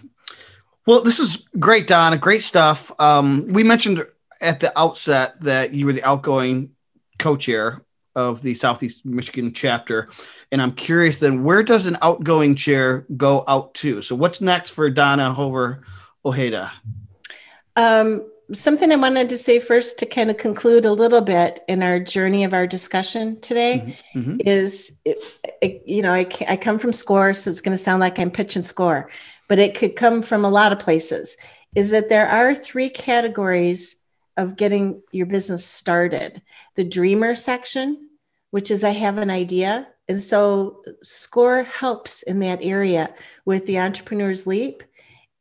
well, 0.86 1.04
this 1.04 1.20
is 1.20 1.46
great, 1.60 1.88
Donna. 1.88 2.18
Great 2.18 2.42
stuff. 2.42 2.92
Um, 3.00 3.48
we 3.50 3.64
mentioned 3.64 4.06
at 4.42 4.60
the 4.60 4.78
outset 4.80 5.40
that 5.42 5.74
you 5.74 5.86
were 5.86 5.94
the 5.94 6.04
outgoing 6.04 6.72
co-chair 7.20 7.84
of 8.16 8.42
the 8.42 8.56
Southeast 8.56 9.06
Michigan 9.06 9.54
chapter, 9.54 10.10
and 10.52 10.62
I'm 10.62 10.72
curious 10.72 11.20
then 11.20 11.44
where 11.44 11.62
does 11.62 11.86
an 11.86 11.98
outgoing 12.02 12.56
chair 12.56 13.06
go 13.16 13.44
out 13.48 13.74
to? 13.76 14.02
So, 14.02 14.16
what's 14.16 14.42
next 14.42 14.72
for 14.72 14.90
Donna 14.90 15.34
Hover 15.34 15.84
Ojeda? 16.26 16.72
Um, 17.76 18.26
something 18.54 18.92
I 18.92 18.96
wanted 18.96 19.30
to 19.30 19.38
say 19.38 19.60
first 19.60 20.00
to 20.00 20.06
kind 20.06 20.30
of 20.30 20.38
conclude 20.38 20.86
a 20.86 20.94
little 20.94 21.22
bit 21.22 21.64
in 21.68 21.84
our 21.84 22.00
journey 22.00 22.44
of 22.44 22.54
our 22.54 22.68
discussion 22.68 23.40
today 23.42 23.96
mm-hmm. 24.14 24.20
Mm-hmm. 24.20 24.38
is, 24.46 25.02
it, 25.04 25.18
it, 25.62 25.84
you 25.86 26.02
know, 26.02 26.14
I, 26.14 26.28
I 26.48 26.56
come 26.56 26.80
from 26.80 26.94
SCORE, 26.94 27.34
so 27.34 27.50
it's 27.50 27.62
going 27.62 27.76
to 27.76 27.84
sound 27.84 28.00
like 28.00 28.20
I'm 28.20 28.32
pitching 28.32 28.64
SCORE 28.64 29.10
but 29.48 29.60
it 29.60 29.76
could 29.76 29.96
come 29.96 30.22
from 30.22 30.44
a 30.44 30.50
lot 30.50 30.72
of 30.72 30.80
places, 30.80 31.38
is 31.76 31.92
that 31.92 32.10
there 32.10 32.28
are 32.28 32.54
three 32.54 32.90
categories 32.90 34.04
of 34.36 34.56
getting 34.56 35.02
your 35.12 35.26
business 35.26 35.66
started 35.66 36.42
the 36.76 36.84
dreamer 36.84 37.36
section, 37.36 38.10
which 38.52 38.70
is 38.70 38.84
I 38.84 38.92
have 38.92 39.18
an 39.18 39.32
idea. 39.32 39.88
And 40.08 40.20
so 40.20 40.84
SCORE 41.02 41.64
helps 41.64 42.24
in 42.24 42.40
that 42.40 42.60
area 42.62 43.14
with 43.46 43.66
the 43.66 43.80
Entrepreneur's 43.80 44.46
Leap 44.46 44.84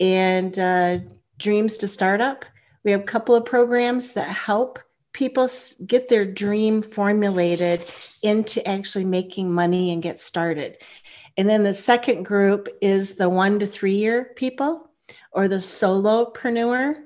and 0.00 0.58
uh, 0.58 0.98
Dreams 1.38 1.76
to 1.78 1.88
Startup. 1.88 2.44
We 2.86 2.92
have 2.92 3.00
a 3.00 3.04
couple 3.04 3.34
of 3.34 3.44
programs 3.44 4.14
that 4.14 4.28
help 4.28 4.78
people 5.12 5.48
get 5.86 6.08
their 6.08 6.24
dream 6.24 6.82
formulated 6.82 7.82
into 8.22 8.66
actually 8.66 9.04
making 9.04 9.52
money 9.52 9.92
and 9.92 10.00
get 10.00 10.20
started. 10.20 10.78
And 11.36 11.48
then 11.48 11.64
the 11.64 11.74
second 11.74 12.22
group 12.22 12.68
is 12.80 13.16
the 13.16 13.28
one 13.28 13.58
to 13.58 13.66
three 13.66 13.96
year 13.96 14.30
people 14.36 14.88
or 15.32 15.48
the 15.48 15.56
solopreneur. 15.56 17.02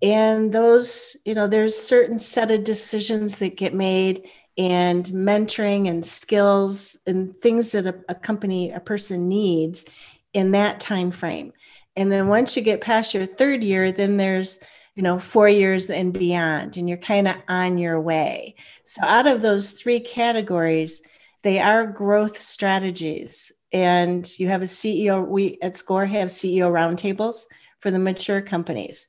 And 0.00 0.50
those, 0.50 1.14
you 1.26 1.34
know, 1.34 1.46
there's 1.46 1.76
certain 1.76 2.18
set 2.18 2.50
of 2.50 2.64
decisions 2.64 3.38
that 3.40 3.58
get 3.58 3.74
made 3.74 4.22
and 4.56 5.04
mentoring 5.08 5.90
and 5.90 6.06
skills 6.06 6.96
and 7.06 7.36
things 7.36 7.72
that 7.72 7.84
a, 7.84 7.94
a 8.08 8.14
company, 8.14 8.70
a 8.70 8.80
person 8.80 9.28
needs 9.28 9.84
in 10.32 10.52
that 10.52 10.80
time 10.80 11.10
frame. 11.10 11.52
And 11.96 12.10
then 12.10 12.28
once 12.28 12.56
you 12.56 12.62
get 12.62 12.80
past 12.80 13.12
your 13.12 13.26
third 13.26 13.62
year, 13.62 13.92
then 13.92 14.16
there's 14.16 14.60
you 14.98 15.04
know, 15.04 15.16
four 15.16 15.48
years 15.48 15.90
and 15.90 16.12
beyond, 16.12 16.76
and 16.76 16.88
you're 16.88 16.98
kind 16.98 17.28
of 17.28 17.36
on 17.46 17.78
your 17.78 18.00
way. 18.00 18.56
So, 18.82 19.00
out 19.04 19.28
of 19.28 19.42
those 19.42 19.70
three 19.70 20.00
categories, 20.00 21.04
they 21.44 21.60
are 21.60 21.86
growth 21.86 22.36
strategies 22.36 23.52
and 23.72 24.28
you 24.40 24.48
have 24.48 24.60
a 24.60 24.64
CEO. 24.64 25.24
We 25.24 25.56
at 25.62 25.76
SCORE 25.76 26.06
have 26.06 26.30
CEO 26.30 26.72
roundtables 26.72 27.44
for 27.78 27.92
the 27.92 28.00
mature 28.00 28.40
companies. 28.40 29.06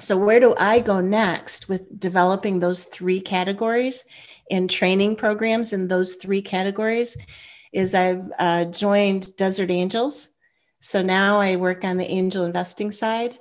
So, 0.00 0.18
where 0.18 0.40
do 0.40 0.56
I 0.58 0.80
go 0.80 1.00
next 1.00 1.68
with 1.68 2.00
developing 2.00 2.58
those 2.58 2.86
three 2.86 3.20
categories 3.20 4.06
and 4.50 4.68
training 4.68 5.14
programs 5.14 5.72
in 5.72 5.86
those 5.86 6.16
three 6.16 6.42
categories? 6.42 7.16
Is 7.72 7.94
I've 7.94 8.24
uh, 8.40 8.64
joined 8.64 9.36
Desert 9.36 9.70
Angels. 9.70 10.36
So 10.80 11.00
now 11.00 11.38
I 11.38 11.54
work 11.54 11.84
on 11.84 11.96
the 11.96 12.10
angel 12.10 12.44
investing 12.44 12.90
side 12.90 13.38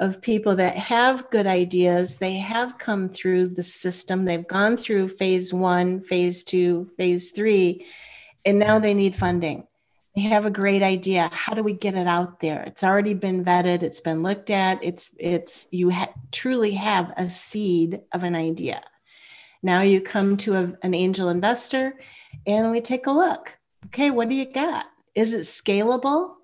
of 0.00 0.22
people 0.22 0.56
that 0.56 0.76
have 0.76 1.30
good 1.30 1.46
ideas. 1.46 2.18
They 2.18 2.38
have 2.38 2.78
come 2.78 3.10
through 3.10 3.48
the 3.48 3.62
system, 3.62 4.24
they've 4.24 4.48
gone 4.48 4.76
through 4.76 5.08
phase 5.08 5.52
one, 5.54 6.00
phase 6.00 6.42
two, 6.42 6.86
phase 6.96 7.30
three, 7.32 7.86
and 8.44 8.58
now 8.58 8.78
they 8.78 8.94
need 8.94 9.14
funding. 9.14 9.66
They 10.16 10.22
have 10.22 10.46
a 10.46 10.50
great 10.50 10.82
idea. 10.82 11.28
How 11.32 11.54
do 11.54 11.62
we 11.62 11.74
get 11.74 11.94
it 11.94 12.06
out 12.06 12.40
there? 12.40 12.62
It's 12.62 12.82
already 12.82 13.14
been 13.14 13.44
vetted. 13.44 13.82
It's 13.82 14.00
been 14.00 14.22
looked 14.22 14.50
at. 14.50 14.82
It's 14.82 15.14
it's 15.20 15.68
you 15.70 15.90
ha- 15.90 16.14
truly 16.32 16.72
have 16.72 17.12
a 17.16 17.26
seed 17.28 18.00
of 18.12 18.24
an 18.24 18.34
idea. 18.34 18.80
Now 19.62 19.82
you 19.82 20.00
come 20.00 20.36
to 20.38 20.56
a, 20.56 20.74
an 20.82 20.94
angel 20.94 21.28
investor, 21.28 21.94
and 22.46 22.70
we 22.70 22.80
take 22.80 23.06
a 23.06 23.12
look. 23.12 23.58
Okay, 23.86 24.10
what 24.10 24.28
do 24.28 24.34
you 24.34 24.50
got? 24.50 24.86
Is 25.14 25.34
it 25.34 25.42
scalable? 25.42 26.36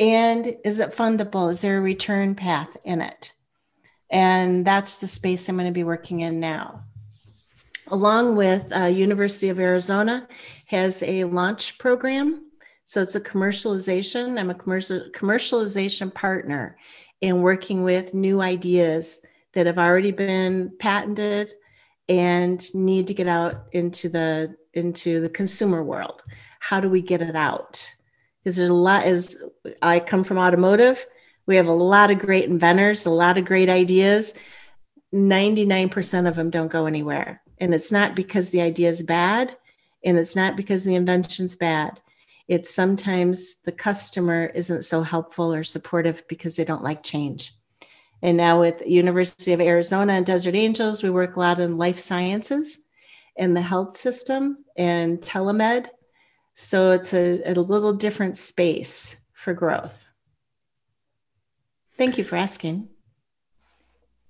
And 0.00 0.56
is 0.64 0.80
it 0.80 0.90
fundable? 0.90 1.50
Is 1.50 1.60
there 1.60 1.78
a 1.78 1.82
return 1.82 2.34
path 2.34 2.74
in 2.84 3.02
it? 3.02 3.34
And 4.10 4.66
that's 4.66 4.98
the 4.98 5.06
space 5.06 5.48
I'm 5.48 5.56
going 5.56 5.66
to 5.68 5.72
be 5.72 5.84
working 5.84 6.20
in 6.20 6.40
now. 6.40 6.82
Along 7.88 8.34
with 8.34 8.74
uh, 8.74 8.86
University 8.86 9.50
of 9.50 9.60
Arizona 9.60 10.26
has 10.66 11.02
a 11.02 11.24
launch 11.24 11.78
program. 11.78 12.50
So 12.84 13.02
it's 13.02 13.14
a 13.14 13.20
commercialization. 13.20 14.38
I'm 14.38 14.50
a 14.50 14.54
commercial 14.54 15.02
commercialization 15.14 16.12
partner 16.12 16.76
in 17.20 17.42
working 17.42 17.84
with 17.84 18.14
new 18.14 18.40
ideas 18.40 19.20
that 19.52 19.66
have 19.66 19.78
already 19.78 20.12
been 20.12 20.72
patented 20.78 21.52
and 22.08 22.74
need 22.74 23.06
to 23.06 23.14
get 23.14 23.28
out 23.28 23.66
into 23.72 24.08
the 24.08 24.56
into 24.72 25.20
the 25.20 25.28
consumer 25.28 25.82
world. 25.82 26.22
How 26.60 26.80
do 26.80 26.88
we 26.88 27.02
get 27.02 27.22
it 27.22 27.36
out? 27.36 27.88
Is 28.44 28.56
there's 28.56 28.70
a 28.70 28.74
lot 28.74 29.04
as 29.04 29.42
I 29.82 30.00
come 30.00 30.24
from 30.24 30.38
automotive, 30.38 31.04
we 31.46 31.56
have 31.56 31.66
a 31.66 31.72
lot 31.72 32.10
of 32.10 32.18
great 32.18 32.44
inventors, 32.44 33.06
a 33.06 33.10
lot 33.10 33.36
of 33.36 33.44
great 33.44 33.68
ideas. 33.68 34.38
99% 35.12 36.28
of 36.28 36.36
them 36.36 36.50
don't 36.50 36.70
go 36.70 36.86
anywhere. 36.86 37.42
And 37.58 37.74
it's 37.74 37.90
not 37.90 38.14
because 38.14 38.50
the 38.50 38.60
idea 38.60 38.88
is 38.88 39.02
bad, 39.02 39.56
and 40.04 40.16
it's 40.16 40.36
not 40.36 40.56
because 40.56 40.84
the 40.84 40.94
invention's 40.94 41.56
bad. 41.56 42.00
It's 42.48 42.70
sometimes 42.72 43.62
the 43.62 43.72
customer 43.72 44.46
isn't 44.54 44.84
so 44.84 45.02
helpful 45.02 45.52
or 45.52 45.64
supportive 45.64 46.26
because 46.28 46.56
they 46.56 46.64
don't 46.64 46.84
like 46.84 47.02
change. 47.02 47.52
And 48.22 48.36
now 48.36 48.60
with 48.60 48.82
University 48.86 49.52
of 49.52 49.60
Arizona 49.60 50.12
and 50.14 50.26
Desert 50.26 50.54
Angels, 50.54 51.02
we 51.02 51.10
work 51.10 51.36
a 51.36 51.40
lot 51.40 51.60
in 51.60 51.78
life 51.78 52.00
sciences 52.00 52.88
and 53.36 53.56
the 53.56 53.60
health 53.60 53.96
system 53.96 54.64
and 54.76 55.18
telemed. 55.20 55.88
So 56.54 56.92
it's 56.92 57.14
a, 57.14 57.42
a 57.44 57.54
little 57.54 57.92
different 57.92 58.36
space 58.36 59.24
for 59.32 59.54
growth. 59.54 60.06
Thank 61.96 62.18
you 62.18 62.24
for 62.24 62.36
asking. 62.36 62.88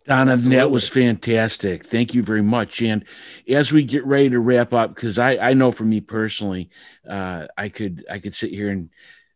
Donna, 0.06 0.32
Absolutely. 0.32 0.56
that 0.56 0.70
was 0.70 0.88
fantastic. 0.88 1.84
Thank 1.86 2.14
you 2.14 2.22
very 2.22 2.42
much. 2.42 2.82
And 2.82 3.04
as 3.48 3.70
we 3.70 3.84
get 3.84 4.04
ready 4.04 4.30
to 4.30 4.40
wrap 4.40 4.72
up, 4.72 4.94
because 4.94 5.18
I, 5.18 5.36
I 5.36 5.54
know 5.54 5.70
for 5.70 5.84
me 5.84 6.00
personally, 6.00 6.70
uh, 7.08 7.46
I 7.56 7.68
could 7.68 8.04
I 8.10 8.18
could 8.18 8.34
sit 8.34 8.50
here 8.50 8.70
and 8.70 8.90